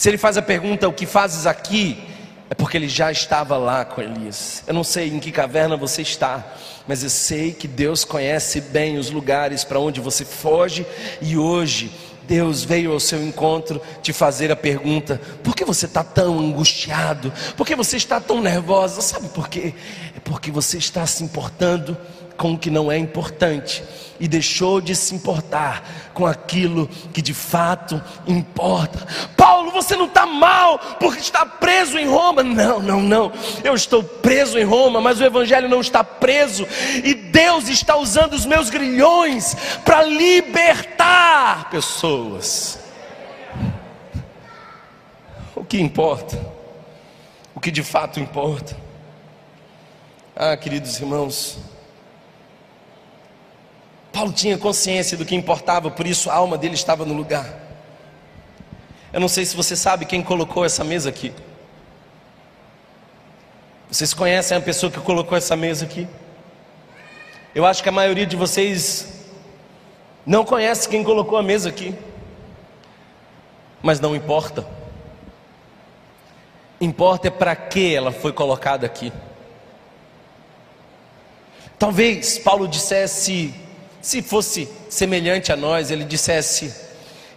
[0.00, 2.02] Se ele faz a pergunta, O que fazes aqui?
[2.48, 4.64] É porque ele já estava lá com Elias.
[4.66, 6.42] Eu não sei em que caverna você está,
[6.88, 10.86] mas eu sei que Deus conhece bem os lugares para onde você foge
[11.20, 11.92] e hoje
[12.26, 17.30] Deus veio ao seu encontro te fazer a pergunta: por que você está tão angustiado?
[17.54, 19.02] Por que você está tão nervosa?
[19.02, 19.74] Sabe por quê?
[20.16, 21.94] É porque você está se importando
[22.40, 23.84] com o que não é importante
[24.18, 29.06] e deixou de se importar com aquilo que de fato importa.
[29.36, 32.42] Paulo, você não está mal porque está preso em Roma.
[32.42, 33.30] Não, não, não.
[33.62, 36.66] Eu estou preso em Roma, mas o Evangelho não está preso
[37.04, 42.78] e Deus está usando os meus grilhões para libertar pessoas.
[45.54, 46.40] O que importa?
[47.54, 48.74] O que de fato importa?
[50.34, 51.58] Ah, queridos irmãos,
[54.12, 57.60] Paulo tinha consciência do que importava, por isso a alma dele estava no lugar.
[59.12, 61.32] Eu não sei se você sabe quem colocou essa mesa aqui.
[63.90, 66.06] Vocês conhecem a pessoa que colocou essa mesa aqui?
[67.54, 69.26] Eu acho que a maioria de vocês
[70.24, 71.94] não conhece quem colocou a mesa aqui.
[73.82, 74.64] Mas não importa.
[76.80, 79.12] Importa é para que ela foi colocada aqui.
[81.78, 83.52] Talvez Paulo dissesse
[84.00, 86.74] se fosse semelhante a nós, ele dissesse: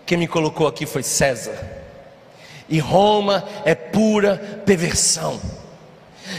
[0.06, 1.58] Quem me colocou aqui foi César,
[2.70, 5.40] e Roma é pura perversão,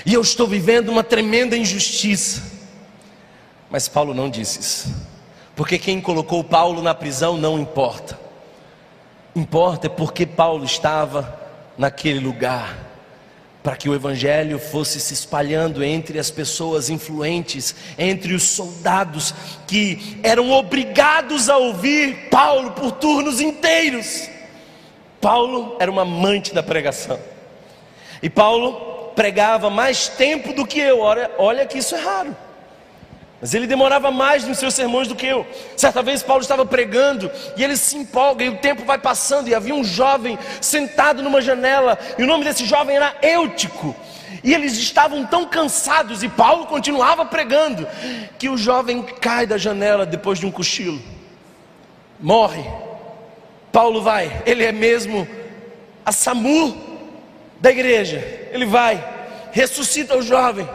[0.05, 2.55] e eu estou vivendo uma tremenda injustiça.
[3.71, 4.95] Mas Paulo não disse isso,
[5.57, 8.19] porque quem colocou Paulo na prisão não importa,
[9.35, 11.41] importa é porque Paulo estava
[11.77, 12.84] naquele lugar
[13.65, 19.35] para que o evangelho fosse se espalhando entre as pessoas influentes, entre os soldados
[19.67, 24.29] que eram obrigados a ouvir Paulo por turnos inteiros.
[25.19, 27.19] Paulo era um amante da pregação.
[28.23, 31.01] E Paulo pregava mais tempo do que eu.
[31.01, 32.37] Olha, olha que isso é raro.
[33.45, 35.47] Mas ele demorava mais nos seus sermões do que eu.
[35.77, 39.55] Certa vez Paulo estava pregando e ele se empolga e o tempo vai passando e
[39.55, 43.95] havia um jovem sentado numa janela e o nome desse jovem era Eutico.
[44.43, 47.87] E eles estavam tão cansados e Paulo continuava pregando
[48.39, 51.03] que o jovem cai da janela depois de um cochilo.
[52.19, 52.65] Morre.
[53.71, 55.29] Paulo vai, ele é mesmo
[56.03, 56.75] a SAMU
[57.61, 58.49] da igreja.
[58.53, 59.07] Ele vai,
[59.53, 60.67] ressuscita o jovem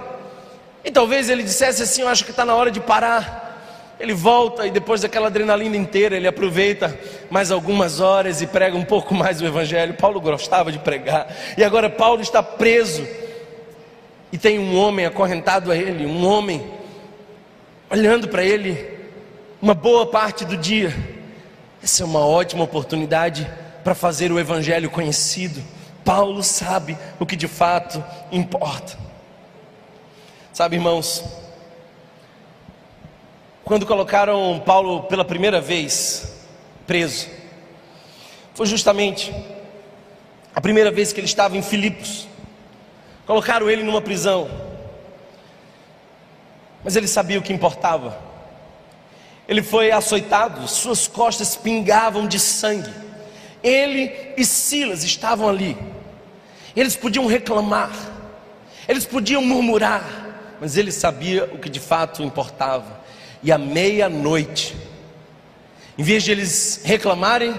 [0.89, 3.47] e talvez ele dissesse assim: Eu acho que está na hora de parar.
[3.99, 6.97] Ele volta e depois daquela adrenalina inteira, ele aproveita
[7.30, 9.93] mais algumas horas e prega um pouco mais o Evangelho.
[9.93, 13.06] Paulo gostava de pregar, e agora Paulo está preso,
[14.32, 16.65] e tem um homem acorrentado a ele, um homem
[17.89, 18.97] olhando para ele
[19.62, 20.95] uma boa parte do dia.
[21.84, 23.47] Essa é uma ótima oportunidade
[23.84, 25.62] para fazer o Evangelho conhecido.
[26.06, 29.08] Paulo sabe o que de fato importa.
[30.59, 31.23] Sabe, irmãos,
[33.63, 36.45] quando colocaram Paulo pela primeira vez
[36.85, 37.29] preso,
[38.53, 39.33] foi justamente
[40.53, 42.27] a primeira vez que ele estava em Filipos.
[43.25, 44.51] Colocaram ele numa prisão,
[46.83, 48.19] mas ele sabia o que importava.
[49.47, 52.93] Ele foi açoitado, suas costas pingavam de sangue.
[53.63, 55.77] Ele e Silas estavam ali.
[56.75, 57.93] Eles podiam reclamar,
[58.89, 60.27] eles podiam murmurar,
[60.59, 62.99] mas ele sabia o que de fato importava.
[63.41, 64.75] E à meia-noite,
[65.97, 67.55] em vez de eles reclamarem,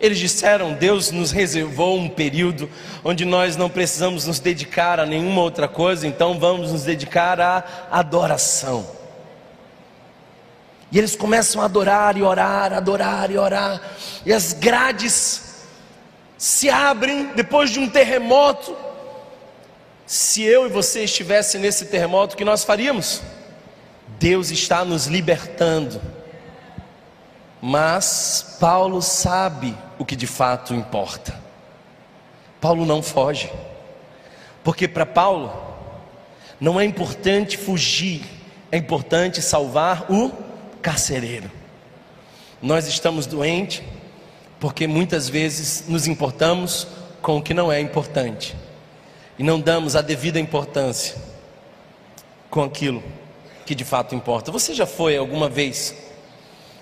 [0.00, 2.68] eles disseram: Deus nos reservou um período
[3.02, 7.64] onde nós não precisamos nos dedicar a nenhuma outra coisa, então vamos nos dedicar à
[7.90, 8.86] adoração.
[10.92, 13.80] E eles começam a adorar e orar, adorar e orar,
[14.24, 15.64] e as grades
[16.36, 18.76] se abrem depois de um terremoto,
[20.06, 23.22] se eu e você estivesse nesse terremoto, o que nós faríamos?
[24.18, 26.00] Deus está nos libertando.
[27.60, 31.34] Mas Paulo sabe o que de fato importa.
[32.60, 33.50] Paulo não foge.
[34.62, 35.52] Porque para Paulo
[36.60, 38.22] não é importante fugir,
[38.70, 40.30] é importante salvar o
[40.82, 41.50] carcereiro.
[42.60, 43.82] Nós estamos doentes
[44.60, 46.86] porque muitas vezes nos importamos
[47.20, 48.54] com o que não é importante
[49.38, 51.16] e não damos a devida importância
[52.50, 53.02] com aquilo
[53.66, 54.52] que de fato importa.
[54.52, 55.94] Você já foi alguma vez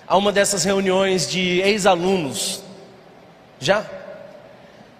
[0.07, 2.63] a uma dessas reuniões de ex-alunos?
[3.59, 3.85] Já?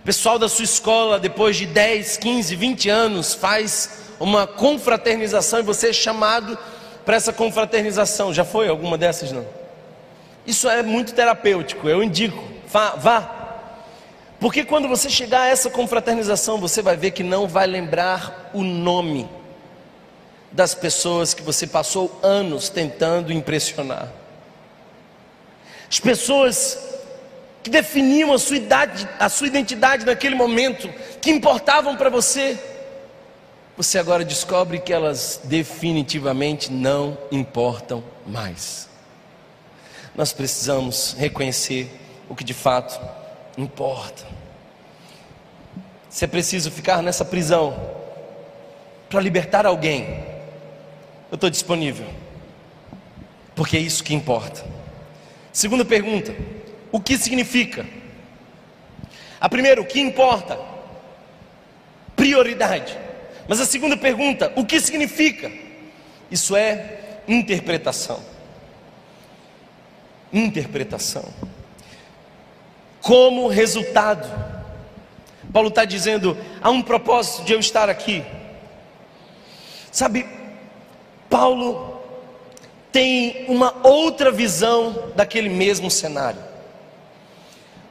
[0.03, 5.89] pessoal da sua escola, depois de 10, 15, 20 anos, faz uma confraternização e você
[5.89, 6.57] é chamado
[7.05, 8.33] para essa confraternização.
[8.33, 9.31] Já foi alguma dessas?
[9.31, 9.45] Não.
[10.45, 12.43] Isso é muito terapêutico, eu indico.
[12.67, 13.42] Vá, vá.
[14.43, 18.61] Porque quando você chegar a essa confraternização, você vai ver que não vai lembrar o
[18.61, 19.29] nome
[20.51, 24.11] das pessoas que você passou anos tentando impressionar.
[25.89, 26.77] As pessoas
[27.63, 30.89] que definiam a sua, idade, a sua identidade naquele momento,
[31.21, 32.59] que importavam para você,
[33.77, 38.89] você agora descobre que elas definitivamente não importam mais.
[40.13, 41.89] Nós precisamos reconhecer
[42.27, 42.99] o que de fato
[43.57, 44.32] importa.
[46.14, 47.76] Se é preciso ficar nessa prisão
[49.09, 50.24] para libertar alguém,
[51.32, 52.05] eu estou disponível,
[53.55, 54.64] porque é isso que importa.
[55.51, 56.32] Segunda pergunta:
[56.91, 57.84] o que significa?
[59.41, 60.59] A primeira, o que importa?
[62.16, 62.95] Prioridade.
[63.47, 65.51] Mas a segunda pergunta, o que significa?
[66.30, 68.24] Isso é interpretação.
[70.32, 71.26] Interpretação.
[73.01, 74.52] Como resultado,
[75.53, 78.25] Paulo está dizendo: há um propósito de eu estar aqui.
[79.91, 80.25] Sabe,
[81.29, 82.01] Paulo
[82.91, 86.39] tem uma outra visão daquele mesmo cenário.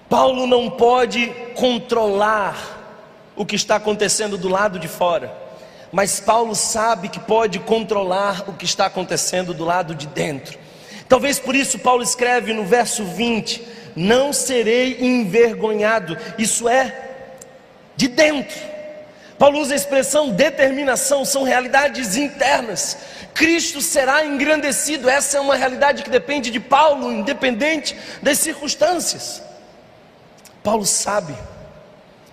[0.08, 2.56] Paulo não pode controlar
[3.36, 5.32] o que está acontecendo do lado de fora,
[5.90, 10.58] mas Paulo sabe que pode controlar o que está acontecendo do lado de dentro.
[11.08, 13.62] Talvez por isso Paulo escreve no verso 20:
[13.94, 17.11] Não serei envergonhado, isso é,
[18.02, 18.58] de dentro.
[19.38, 22.96] Paulo usa a expressão determinação, são realidades internas.
[23.32, 29.42] Cristo será engrandecido, essa é uma realidade que depende de Paulo, independente das circunstâncias.
[30.64, 31.34] Paulo sabe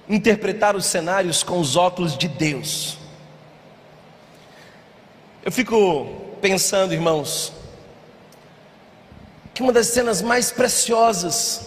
[0.07, 2.97] interpretar os cenários com os óculos de Deus.
[5.43, 7.53] Eu fico pensando, irmãos,
[9.53, 11.61] que uma das cenas mais preciosas,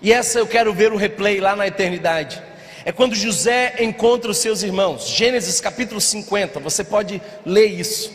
[0.00, 2.51] e essa eu quero ver o replay lá na eternidade,
[2.84, 5.08] é quando José encontra os seus irmãos.
[5.08, 8.12] Gênesis capítulo 50, você pode ler isso.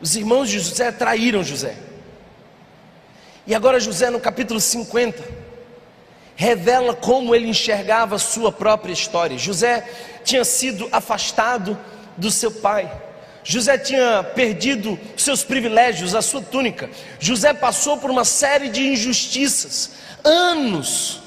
[0.00, 1.74] Os irmãos de José traíram José.
[3.46, 5.22] E agora José no capítulo 50
[6.36, 9.36] revela como ele enxergava a sua própria história.
[9.36, 9.86] José
[10.24, 11.78] tinha sido afastado
[12.16, 12.90] do seu pai.
[13.44, 16.88] José tinha perdido seus privilégios, a sua túnica.
[17.18, 19.90] José passou por uma série de injustiças,
[20.24, 21.19] anos.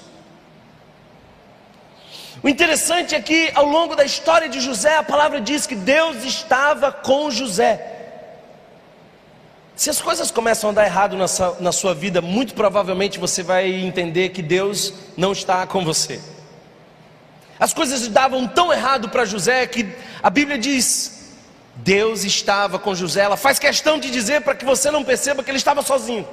[2.43, 6.25] O interessante é que ao longo da história de José, a palavra diz que Deus
[6.25, 7.89] estava com José.
[9.77, 13.41] Se as coisas começam a dar errado na sua, na sua vida, muito provavelmente você
[13.41, 16.19] vai entender que Deus não está com você.
[17.57, 19.87] As coisas davam tão errado para José que
[20.21, 21.31] a Bíblia diz:
[21.77, 23.21] Deus estava com José.
[23.21, 26.27] Ela faz questão de dizer para que você não perceba que ele estava sozinho.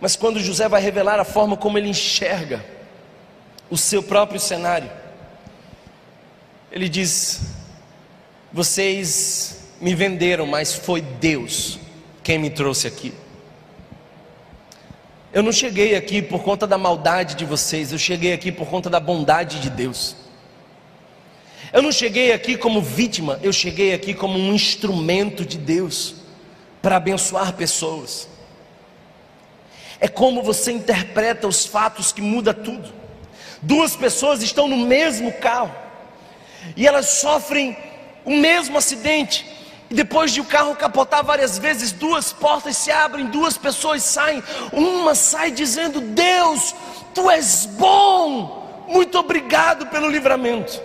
[0.00, 2.77] Mas quando José vai revelar a forma como ele enxerga
[3.70, 4.90] o seu próprio cenário,
[6.70, 7.40] ele diz:
[8.52, 11.78] Vocês me venderam, mas foi Deus
[12.22, 13.12] quem me trouxe aqui.
[15.32, 18.88] Eu não cheguei aqui por conta da maldade de vocês, eu cheguei aqui por conta
[18.88, 20.16] da bondade de Deus.
[21.72, 26.14] Eu não cheguei aqui como vítima, eu cheguei aqui como um instrumento de Deus
[26.80, 28.26] para abençoar pessoas.
[30.00, 32.97] É como você interpreta os fatos que muda tudo.
[33.60, 35.74] Duas pessoas estão no mesmo carro
[36.76, 37.76] e elas sofrem
[38.24, 39.46] o mesmo acidente,
[39.90, 44.42] e depois de o carro capotar várias vezes, duas portas se abrem, duas pessoas saem.
[44.70, 46.74] Uma sai dizendo: Deus,
[47.14, 50.80] tu és bom, muito obrigado pelo livramento.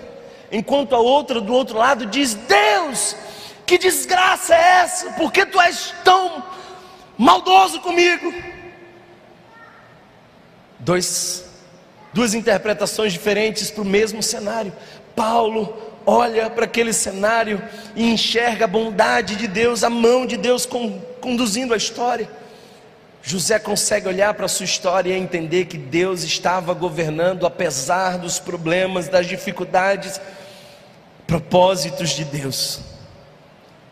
[0.49, 3.15] Enquanto a outra do outro lado diz: Deus,
[3.65, 5.11] que desgraça é essa?
[5.11, 6.41] Por que tu és tão
[7.17, 8.33] maldoso comigo?
[10.79, 11.43] Dois,
[12.13, 14.71] duas interpretações diferentes para o mesmo cenário.
[15.15, 17.61] Paulo olha para aquele cenário
[17.95, 20.67] e enxerga a bondade de Deus, a mão de Deus
[21.19, 22.29] conduzindo a história.
[23.21, 28.37] José consegue olhar para a sua história e entender que Deus estava governando apesar dos
[28.37, 30.19] problemas, das dificuldades,
[31.25, 32.81] propósitos de Deus.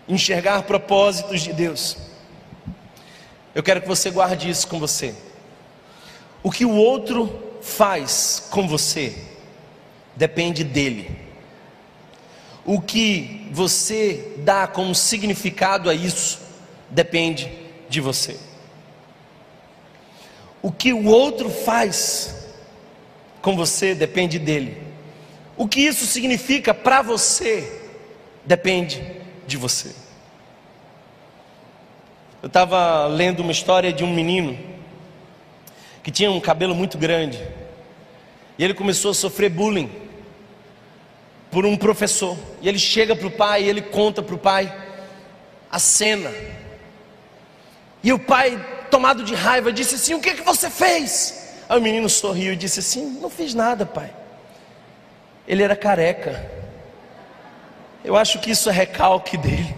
[0.08, 1.96] Enxergar propósitos de Deus.
[3.56, 5.16] Eu quero que você guarde isso com você.
[6.44, 9.16] O que o outro faz com você
[10.16, 11.22] depende dele
[12.66, 16.40] o que você dá como significado a isso
[16.90, 17.52] depende
[17.90, 18.38] de você.
[20.62, 22.50] O que o outro faz
[23.42, 24.82] com você depende dele.
[25.58, 27.90] O que isso significa para você
[28.46, 29.04] depende
[29.48, 29.94] de você.
[32.44, 34.58] Eu estava lendo uma história de um menino
[36.04, 37.40] que tinha um cabelo muito grande
[38.58, 39.90] e ele começou a sofrer bullying
[41.50, 42.38] por um professor.
[42.62, 44.72] E ele chega para o pai e ele conta para o pai
[45.72, 46.32] a cena.
[48.04, 51.56] E o pai, tomado de raiva, disse assim: O que, é que você fez?
[51.68, 54.14] Aí o menino sorriu e disse assim: Não fiz nada, pai.
[55.48, 56.48] Ele era careca.
[58.04, 59.76] Eu acho que isso é recalque dele.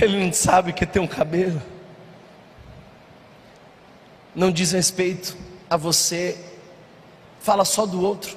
[0.00, 1.60] Ele não sabe que tem um cabelo.
[4.34, 5.36] Não diz respeito
[5.68, 6.38] a você,
[7.40, 8.36] fala só do outro.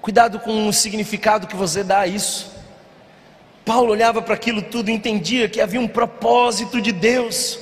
[0.00, 2.54] Cuidado com o significado que você dá a isso.
[3.64, 7.58] Paulo olhava para aquilo tudo e entendia que havia um propósito de Deus.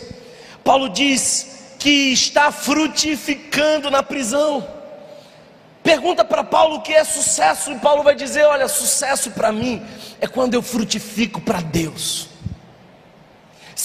[0.62, 4.66] Paulo diz que está frutificando na prisão.
[5.82, 9.82] Pergunta para Paulo o que é sucesso, e Paulo vai dizer: Olha, sucesso para mim
[10.20, 12.34] é quando eu frutifico para Deus.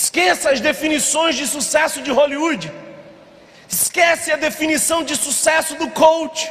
[0.02, 2.72] Esqueça as definições de sucesso de Hollywood,
[3.68, 6.50] esquece a definição de sucesso do coach.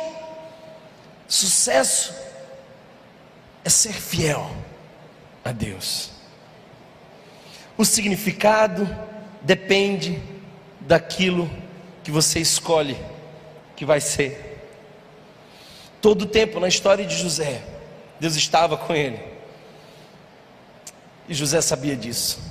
[1.26, 2.12] Sucesso
[3.64, 4.54] é ser fiel
[5.42, 6.10] a Deus.
[7.74, 8.86] O significado
[9.40, 10.22] depende
[10.80, 11.50] daquilo
[12.04, 12.98] que você escolhe
[13.74, 14.62] que vai ser.
[16.02, 17.62] Todo o tempo na história de José,
[18.20, 19.18] Deus estava com ele.
[21.26, 22.47] E José sabia disso.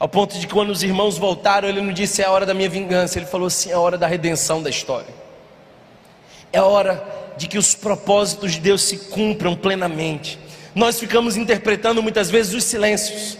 [0.00, 2.54] Ao ponto de que quando os irmãos voltaram, ele não disse é a hora da
[2.54, 5.14] minha vingança, ele falou assim: é a hora da redenção da história.
[6.50, 7.04] É a hora
[7.36, 10.38] de que os propósitos de Deus se cumpram plenamente.
[10.74, 13.36] Nós ficamos interpretando muitas vezes os silêncios.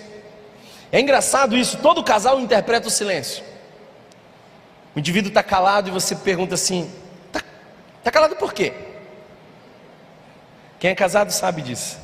[0.92, 3.42] É engraçado isso, todo casal interpreta o silêncio.
[4.94, 6.90] O indivíduo está calado e você pergunta assim:
[7.28, 7.42] está
[8.04, 8.74] tá calado por quê?
[10.78, 11.98] Quem é casado sabe disso.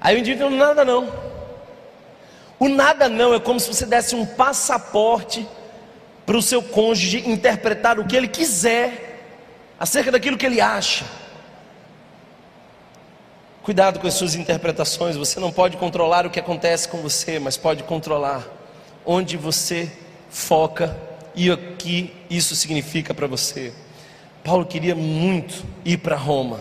[0.00, 1.35] Aí o indivíduo não nada não.
[2.58, 5.46] O nada não é como se você desse um passaporte
[6.24, 9.22] para o seu cônjuge interpretar o que ele quiser
[9.78, 11.04] acerca daquilo que ele acha.
[13.62, 17.56] Cuidado com as suas interpretações, você não pode controlar o que acontece com você, mas
[17.56, 18.46] pode controlar
[19.04, 19.90] onde você
[20.30, 20.96] foca
[21.34, 23.72] e o que isso significa para você.
[24.42, 26.60] Paulo queria muito ir para Roma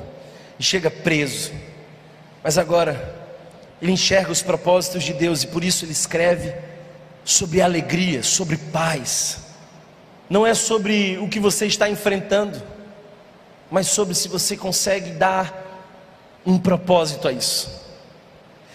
[0.59, 1.51] e chega preso,
[2.43, 3.24] mas agora
[3.82, 6.53] ele enxerga os propósitos de Deus e por isso ele escreve
[7.23, 9.39] sobre alegria, sobre paz.
[10.30, 12.61] Não é sobre o que você está enfrentando,
[13.69, 15.63] mas sobre se você consegue dar
[16.45, 17.69] um propósito a isso.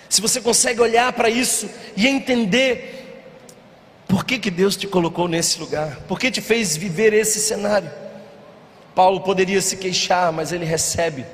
[0.08, 2.96] Se você consegue olhar para isso e entender
[4.08, 7.90] por que, que Deus te colocou nesse lugar, por que te fez viver esse cenário.
[8.92, 11.24] Paulo poderia se queixar, mas ele recebe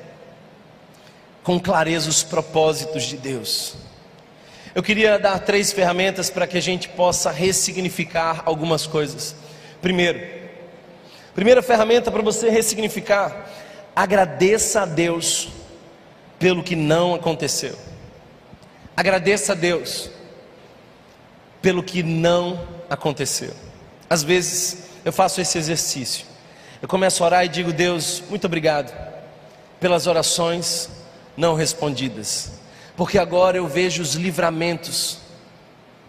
[1.47, 3.77] com clareza os propósitos de Deus.
[4.75, 9.37] Eu queria dar três ferramentas para que a gente possa ressignificar algumas coisas.
[9.81, 10.19] Primeiro,
[11.37, 13.47] Primeira ferramenta para você ressignificar:
[13.95, 15.51] agradeça a Deus
[16.37, 17.79] pelo que não aconteceu.
[18.97, 20.11] Agradeça a Deus
[21.63, 23.53] pelo que não aconteceu.
[24.11, 26.27] Às vezes eu faço esse exercício.
[26.83, 28.93] Eu começo a orar e digo: Deus, muito obrigado
[29.79, 31.06] pelas orações
[31.37, 32.53] não respondidas,
[32.97, 35.19] porque agora eu vejo os livramentos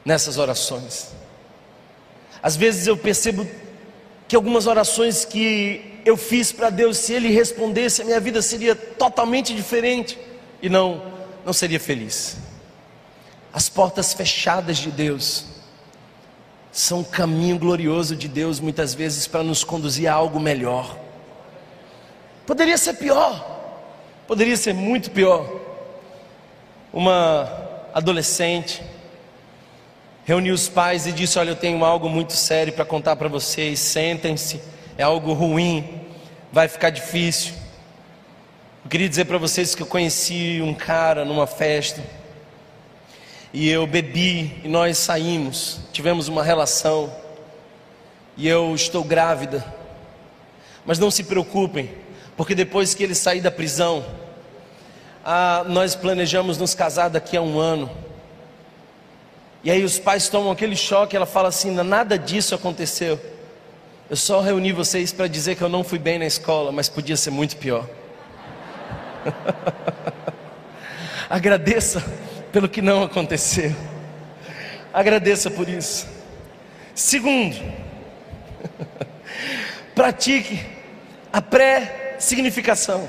[0.06, 1.10] nessas orações.
[2.42, 3.48] Às vezes eu percebo
[4.28, 8.76] que algumas orações que eu fiz para Deus, se Ele respondesse, a minha vida seria
[8.76, 10.18] totalmente diferente
[10.62, 11.02] e não,
[11.46, 12.38] não seria feliz.
[13.52, 15.46] As portas fechadas de Deus
[16.72, 20.98] são um caminho glorioso de Deus, muitas vezes para nos conduzir a algo melhor.
[22.46, 23.57] Poderia ser pior,
[24.28, 25.50] poderia ser muito pior.
[26.92, 27.50] Uma
[27.94, 28.84] adolescente
[30.26, 33.80] reuniu os pais e disse: Olha, eu tenho algo muito sério para contar para vocês.
[33.80, 34.62] Sentem-se,
[34.98, 36.02] é algo ruim,
[36.52, 37.54] vai ficar difícil.
[38.84, 42.02] Eu queria dizer para vocês que eu conheci um cara numa festa
[43.54, 47.14] e eu bebi e nós saímos, tivemos uma relação
[48.36, 49.66] e eu estou grávida.
[50.86, 51.90] Mas não se preocupem,
[52.38, 54.06] porque depois que ele sair da prisão,
[55.26, 57.90] ah, nós planejamos nos casar daqui a um ano.
[59.64, 63.20] E aí os pais tomam aquele choque, ela fala assim: nada disso aconteceu.
[64.10, 67.18] Eu só reuni vocês para dizer que eu não fui bem na escola, mas podia
[67.18, 67.86] ser muito pior.
[71.30, 72.02] Agradeça
[72.54, 73.76] pelo que não aconteceu.
[74.94, 76.08] Agradeça por isso.
[76.96, 77.58] Segundo,
[79.94, 80.66] pratique
[81.34, 81.42] a
[82.18, 83.08] pré-significação.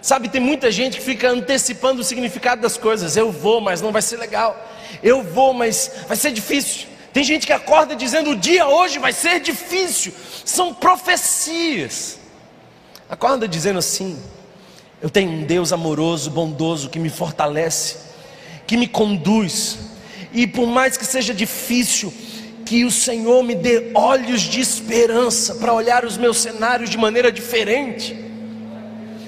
[0.00, 3.16] Sabe, tem muita gente que fica antecipando o significado das coisas.
[3.16, 4.56] Eu vou, mas não vai ser legal.
[5.02, 6.88] Eu vou, mas vai ser difícil.
[7.12, 10.12] Tem gente que acorda dizendo: o dia hoje vai ser difícil.
[10.44, 12.18] São profecias.
[13.08, 14.20] Acorda dizendo assim:
[15.00, 17.98] eu tenho um Deus amoroso, bondoso, que me fortalece,
[18.66, 19.78] que me conduz.
[20.32, 22.12] E por mais que seja difícil,
[22.64, 27.30] que o Senhor me dê olhos de esperança para olhar os meus cenários de maneira
[27.30, 28.16] diferente.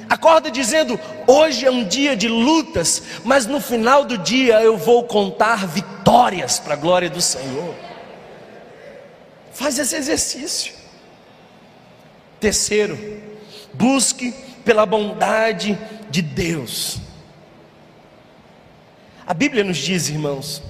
[0.09, 5.05] Acorda dizendo: hoje é um dia de lutas, mas no final do dia eu vou
[5.05, 7.75] contar vitórias para a glória do Senhor.
[9.53, 10.73] Faz esse exercício.
[12.41, 12.99] Terceiro,
[13.73, 15.79] busque pela bondade
[16.11, 16.99] de Deus.
[19.27, 20.63] A Bíblia nos diz, irmãos,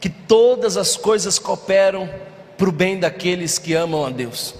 [0.00, 2.08] que todas as coisas cooperam
[2.56, 4.54] para o bem daqueles que amam a Deus.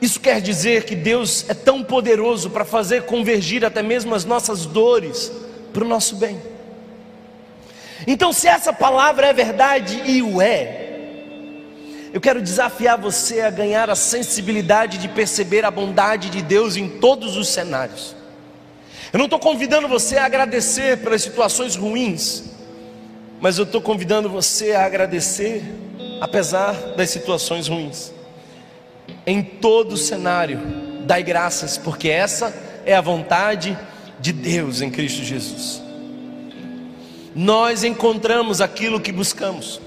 [0.00, 4.64] Isso quer dizer que Deus é tão poderoso para fazer convergir até mesmo as nossas
[4.66, 5.30] dores
[5.72, 6.40] para o nosso bem.
[8.06, 10.88] Então, se essa palavra é verdade e o é,
[12.12, 16.88] eu quero desafiar você a ganhar a sensibilidade de perceber a bondade de Deus em
[16.88, 18.16] todos os cenários.
[19.12, 22.44] Eu não estou convidando você a agradecer pelas situações ruins,
[23.40, 25.62] mas eu estou convidando você a agradecer
[26.20, 28.12] apesar das situações ruins.
[29.26, 30.60] Em todo cenário,
[31.06, 33.76] dai graças, porque essa é a vontade
[34.20, 35.82] de Deus em Cristo Jesus.
[37.34, 39.80] Nós encontramos aquilo que buscamos.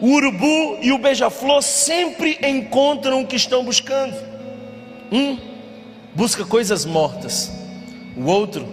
[0.00, 4.16] O urubu e o beija-flor sempre encontram o que estão buscando.
[5.12, 5.38] Um
[6.14, 7.52] busca coisas mortas,
[8.16, 8.66] o outro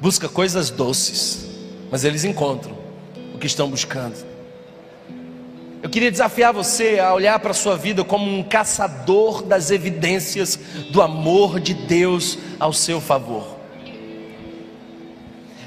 [0.00, 1.46] busca coisas doces,
[1.90, 2.81] mas eles encontram
[3.42, 4.14] que estão buscando.
[5.82, 10.56] Eu queria desafiar você a olhar para a sua vida como um caçador das evidências
[10.90, 13.58] do amor de Deus ao seu favor.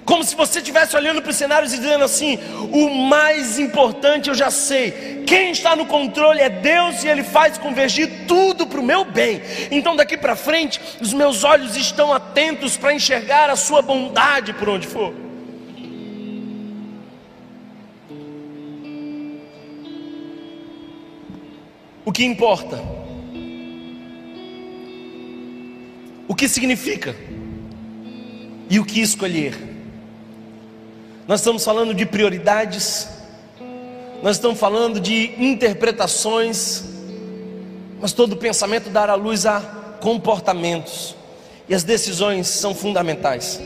[0.06, 2.40] Como se você estivesse olhando para os cenários e dizendo assim:
[2.72, 7.58] o mais importante eu já sei, quem está no controle é Deus e Ele faz
[7.58, 9.42] convergir tudo para o meu bem.
[9.70, 14.70] Então daqui para frente, os meus olhos estão atentos para enxergar a Sua bondade por
[14.70, 15.25] onde for.
[22.06, 22.80] O que importa?
[26.28, 27.16] O que significa?
[28.70, 29.56] E o que escolher?
[31.28, 33.08] Nós estamos falando de prioridades,
[34.22, 36.84] nós estamos falando de interpretações,
[38.00, 39.60] mas todo pensamento dará luz a
[40.00, 41.16] comportamentos,
[41.68, 43.60] e as decisões são fundamentais.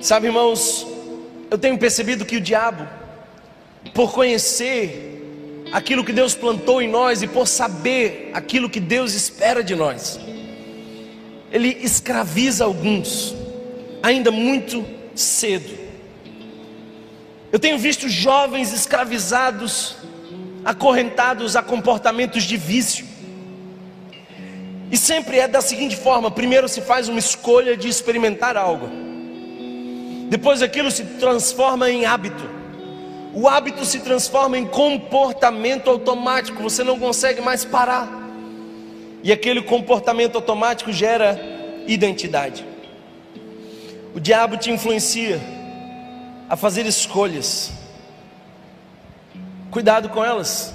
[0.00, 0.86] Sabe, irmãos,
[1.50, 2.86] eu tenho percebido que o diabo,
[3.92, 5.17] por conhecer
[5.72, 10.18] aquilo que Deus plantou em nós e por saber aquilo que Deus espera de nós.
[11.50, 13.34] Ele escraviza alguns,
[14.02, 15.78] ainda muito cedo.
[17.50, 19.96] Eu tenho visto jovens escravizados,
[20.64, 23.06] acorrentados a comportamentos de vício.
[24.90, 28.88] E sempre é da seguinte forma: primeiro se faz uma escolha de experimentar algo,
[30.28, 32.57] depois aquilo se transforma em hábito
[33.40, 38.08] o hábito se transforma em comportamento automático, você não consegue mais parar.
[39.22, 41.40] E aquele comportamento automático gera
[41.86, 42.66] identidade.
[44.12, 45.40] O diabo te influencia
[46.50, 47.70] a fazer escolhas.
[49.70, 50.74] Cuidado com elas.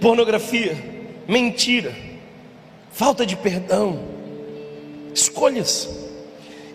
[0.00, 0.74] Pornografia,
[1.28, 1.94] mentira,
[2.90, 4.00] falta de perdão.
[5.14, 5.90] Escolhas.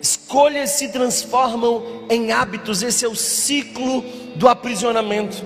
[0.00, 5.44] Escolhas se transformam em hábitos, esse é o ciclo do aprisionamento.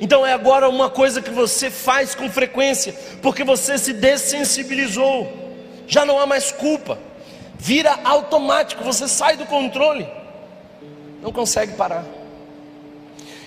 [0.00, 5.56] Então é agora uma coisa que você faz com frequência, porque você se dessensibilizou,
[5.86, 6.98] já não há mais culpa,
[7.58, 10.06] vira automático, você sai do controle,
[11.22, 12.04] não consegue parar.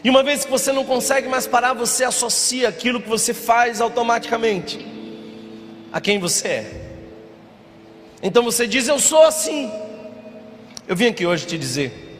[0.03, 3.79] E uma vez que você não consegue mais parar, você associa aquilo que você faz
[3.79, 4.85] automaticamente
[5.93, 6.81] a quem você é.
[8.23, 9.71] Então você diz: Eu sou assim.
[10.87, 12.10] Eu vim aqui hoje te dizer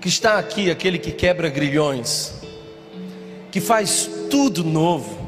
[0.00, 2.34] que está aqui aquele que quebra grilhões,
[3.50, 5.18] que faz tudo novo.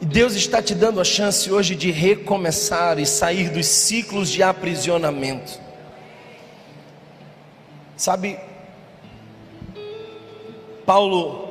[0.00, 4.42] E Deus está te dando a chance hoje de recomeçar e sair dos ciclos de
[4.42, 5.58] aprisionamento.
[7.96, 8.38] Sabe,
[10.86, 11.48] Paulo,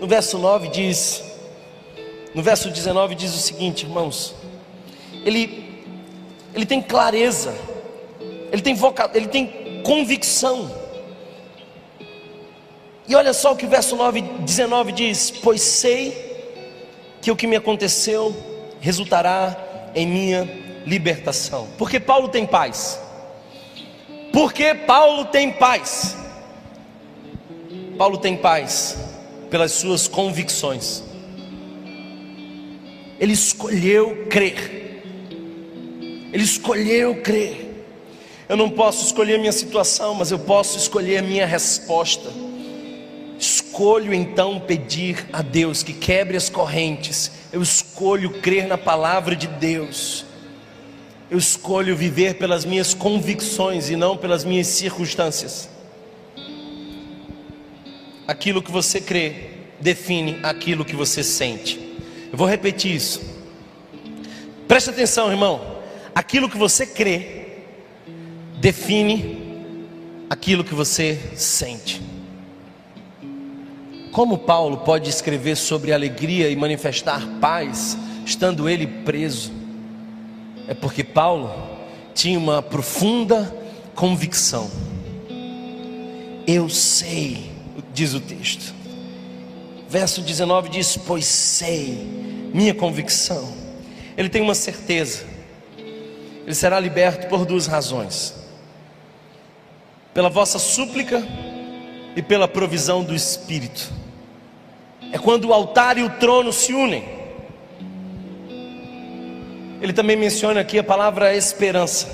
[0.00, 1.22] no verso 9 diz,
[2.34, 4.34] no verso 19 diz o seguinte, irmãos,
[5.24, 5.84] ele,
[6.52, 7.54] ele tem clareza
[8.52, 9.10] ele tem, voca...
[9.14, 9.46] ele tem
[9.82, 10.70] convicção.
[13.08, 16.32] E olha só o que o verso 9, 19 diz: Pois sei
[17.20, 18.34] que o que me aconteceu
[18.80, 19.56] resultará
[19.94, 20.48] em minha
[20.86, 21.68] libertação.
[21.78, 23.00] Porque Paulo tem paz.
[24.32, 26.16] Porque Paulo tem paz.
[27.98, 28.96] Paulo tem paz
[29.50, 31.02] pelas suas convicções.
[33.20, 35.02] Ele escolheu crer.
[36.32, 37.71] Ele escolheu crer.
[38.52, 42.30] Eu não posso escolher a minha situação, mas eu posso escolher a minha resposta.
[43.38, 47.32] Escolho então pedir a Deus que quebre as correntes.
[47.50, 50.26] Eu escolho crer na palavra de Deus.
[51.30, 55.70] Eu escolho viver pelas minhas convicções e não pelas minhas circunstâncias.
[58.28, 59.48] Aquilo que você crê
[59.80, 61.80] define aquilo que você sente.
[62.30, 63.22] Eu vou repetir isso.
[64.68, 65.78] Preste atenção, irmão.
[66.14, 67.41] Aquilo que você crê
[68.62, 69.74] define
[70.30, 72.00] aquilo que você sente.
[74.12, 79.50] Como Paulo pode escrever sobre alegria e manifestar paz, estando ele preso?
[80.68, 81.52] É porque Paulo
[82.14, 83.52] tinha uma profunda
[83.96, 84.70] convicção.
[86.46, 87.50] Eu sei,
[87.92, 88.72] diz o texto.
[89.88, 91.98] Verso 19 diz: Pois sei,
[92.54, 93.52] minha convicção.
[94.16, 95.24] Ele tem uma certeza.
[96.46, 98.40] Ele será liberto por duas razões:
[100.14, 101.26] pela vossa súplica
[102.14, 103.92] e pela provisão do Espírito.
[105.12, 107.04] É quando o altar e o trono se unem.
[109.80, 112.08] Ele também menciona aqui a palavra esperança.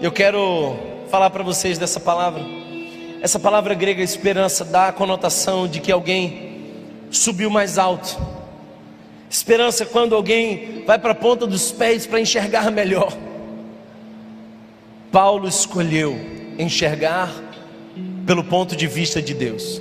[0.00, 0.76] Eu quero
[1.10, 2.44] falar para vocês dessa palavra.
[3.22, 6.60] Essa palavra grega esperança dá a conotação de que alguém
[7.10, 8.16] subiu mais alto.
[9.28, 13.12] Esperança é quando alguém vai para a ponta dos pés para enxergar melhor.
[15.16, 16.14] Paulo escolheu
[16.58, 17.32] enxergar
[18.26, 19.80] pelo ponto de vista de Deus.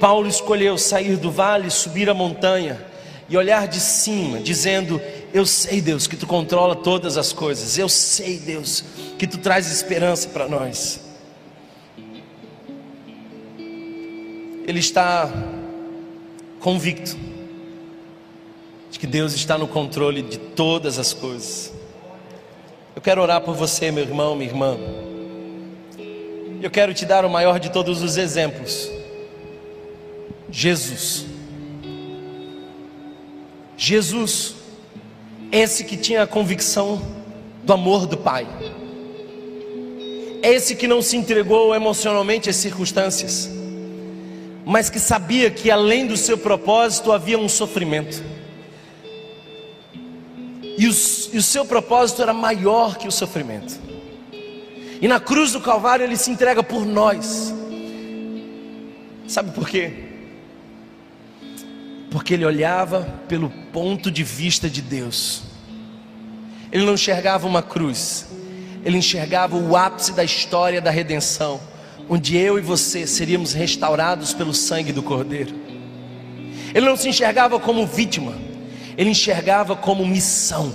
[0.00, 2.84] Paulo escolheu sair do vale, subir a montanha
[3.28, 5.00] e olhar de cima, dizendo:
[5.32, 7.78] Eu sei, Deus, que tu controla todas as coisas.
[7.78, 8.82] Eu sei, Deus,
[9.16, 11.00] que tu traz esperança para nós.
[14.66, 15.32] Ele está
[16.58, 17.16] convicto
[18.90, 21.75] de que Deus está no controle de todas as coisas.
[22.96, 24.74] Eu quero orar por você, meu irmão, minha irmã.
[26.62, 28.90] Eu quero te dar o maior de todos os exemplos:
[30.50, 31.26] Jesus.
[33.76, 34.54] Jesus,
[35.52, 37.02] esse que tinha a convicção
[37.62, 38.46] do amor do Pai,
[40.42, 43.50] esse que não se entregou emocionalmente às circunstâncias,
[44.64, 48.24] mas que sabia que além do seu propósito havia um sofrimento,
[50.78, 50.90] e o,
[51.32, 53.78] e o seu propósito era maior que o sofrimento,
[55.00, 57.54] e na cruz do Calvário ele se entrega por nós,
[59.26, 60.06] sabe por quê?
[62.16, 65.42] porque ele olhava pelo ponto de vista de Deus.
[66.72, 68.26] Ele não enxergava uma cruz,
[68.82, 71.60] ele enxergava o ápice da história da redenção,
[72.08, 75.54] onde eu e você seríamos restaurados pelo sangue do Cordeiro.
[76.74, 78.32] Ele não se enxergava como vítima,
[78.96, 80.74] ele enxergava como missão.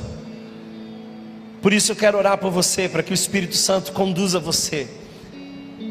[1.61, 4.87] Por isso eu quero orar por você, para que o Espírito Santo conduza você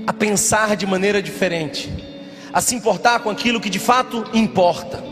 [0.07, 1.93] a pensar de maneira diferente,
[2.53, 5.11] a se importar com aquilo que de fato importa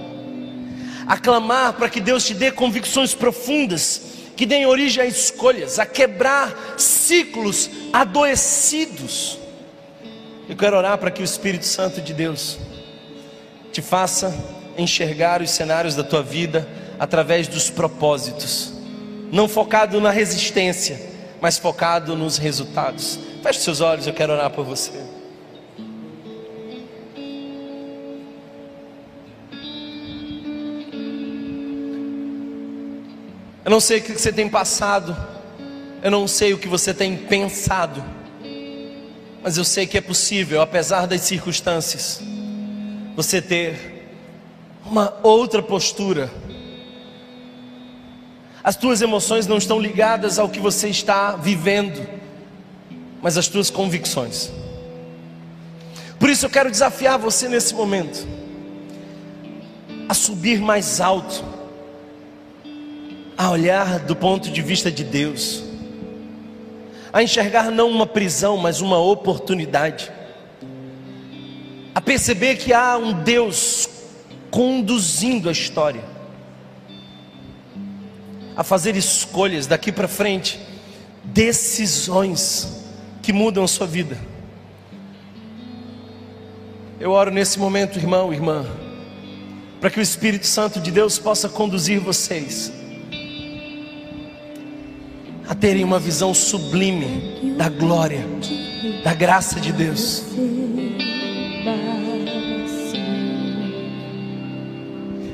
[1.09, 4.03] a clamar para que Deus te dê convicções profundas,
[4.37, 9.39] que deem origem a escolhas, a quebrar ciclos adoecidos.
[10.47, 12.59] Eu quero orar para que o Espírito Santo de Deus
[13.73, 14.37] te faça
[14.77, 18.73] enxergar os cenários da tua vida através dos propósitos,
[19.31, 21.01] não focado na resistência,
[21.41, 23.19] mas focado nos resultados.
[23.43, 24.93] Feche seus olhos, eu quero orar por você.
[33.65, 35.15] Eu não sei o que você tem passado,
[36.03, 38.03] eu não sei o que você tem pensado,
[39.43, 42.21] mas eu sei que é possível, apesar das circunstâncias,
[43.15, 44.09] você ter
[44.87, 46.31] uma outra postura.
[48.69, 52.07] As tuas emoções não estão ligadas ao que você está vivendo,
[53.23, 54.53] mas às tuas convicções.
[56.21, 58.29] Por isso eu quero desafiar você nesse momento
[60.07, 61.43] a subir mais alto
[63.39, 65.65] a olhar do ponto de vista de Deus,
[67.11, 70.13] a enxergar não uma prisão, mas uma oportunidade,
[71.95, 73.89] a perceber que há um Deus
[74.51, 76.18] conduzindo a história,
[78.59, 80.59] a fazer escolhas daqui para frente,
[81.23, 82.83] decisões
[83.23, 84.19] que mudam a sua vida.
[86.99, 88.67] Eu oro nesse momento, irmão, irmã,
[89.81, 92.73] para que o Espírito Santo de Deus possa conduzir vocês
[95.49, 98.27] a terem uma visão sublime da glória,
[99.05, 100.25] da graça de Deus.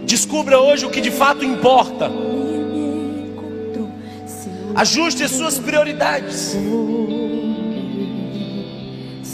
[0.04, 2.10] Descubra hoje o que de fato importa.
[4.74, 6.56] Ajuste as suas prioridades.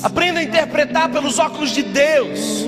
[0.02, 2.66] Aprenda a interpretar pelos óculos de Deus.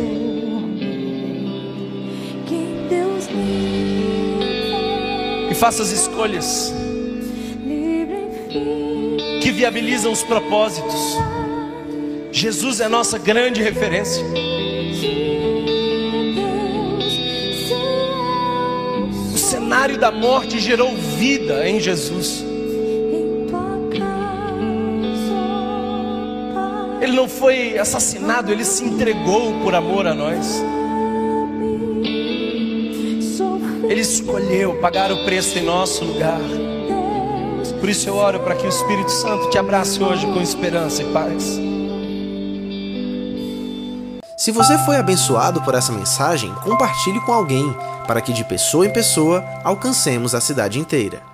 [5.51, 6.73] E faça as escolhas
[9.43, 11.19] que viabilizam os propósitos.
[12.31, 14.25] Jesus é nossa grande referência.
[19.35, 22.52] O cenário da morte gerou vida em Jesus.
[27.23, 30.61] Não foi assassinado, ele se entregou por amor a nós.
[33.89, 36.41] Ele escolheu pagar o preço em nosso lugar.
[37.79, 41.13] Por isso eu oro para que o Espírito Santo te abrace hoje com esperança e
[41.13, 41.61] paz.
[44.37, 47.73] Se você foi abençoado por essa mensagem, compartilhe com alguém,
[48.09, 51.32] para que de pessoa em pessoa alcancemos a cidade inteira.